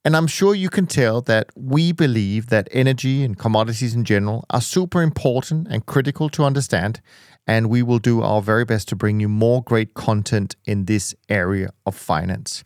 [0.07, 4.45] And I'm sure you can tell that we believe that energy and commodities in general
[4.51, 7.01] are super important and critical to understand.
[7.47, 11.15] And we will do our very best to bring you more great content in this
[11.31, 12.65] area of finance.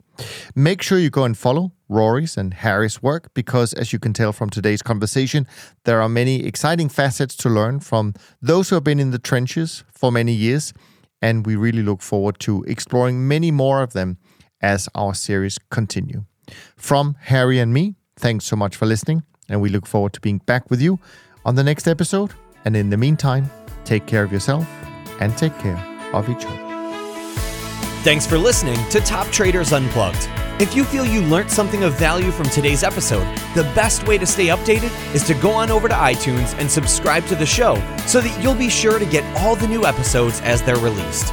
[0.57, 4.33] Make sure you go and follow Rory's and Harry's work because, as you can tell
[4.33, 5.47] from today's conversation,
[5.85, 9.85] there are many exciting facets to learn from those who have been in the trenches
[9.93, 10.73] for many years.
[11.23, 14.19] And we really look forward to exploring many more of them
[14.61, 16.25] as our series continue.
[16.77, 20.39] From Harry and me, thanks so much for listening, and we look forward to being
[20.39, 20.99] back with you
[21.45, 22.33] on the next episode.
[22.65, 23.51] And in the meantime,
[23.85, 24.67] take care of yourself
[25.21, 25.79] and take care
[26.13, 26.65] of each other.
[28.03, 30.29] Thanks for listening to Top Traders Unplugged.
[30.61, 33.25] If you feel you learned something of value from today's episode,
[33.55, 37.25] the best way to stay updated is to go on over to iTunes and subscribe
[37.27, 37.75] to the show
[38.07, 41.33] so that you'll be sure to get all the new episodes as they're released.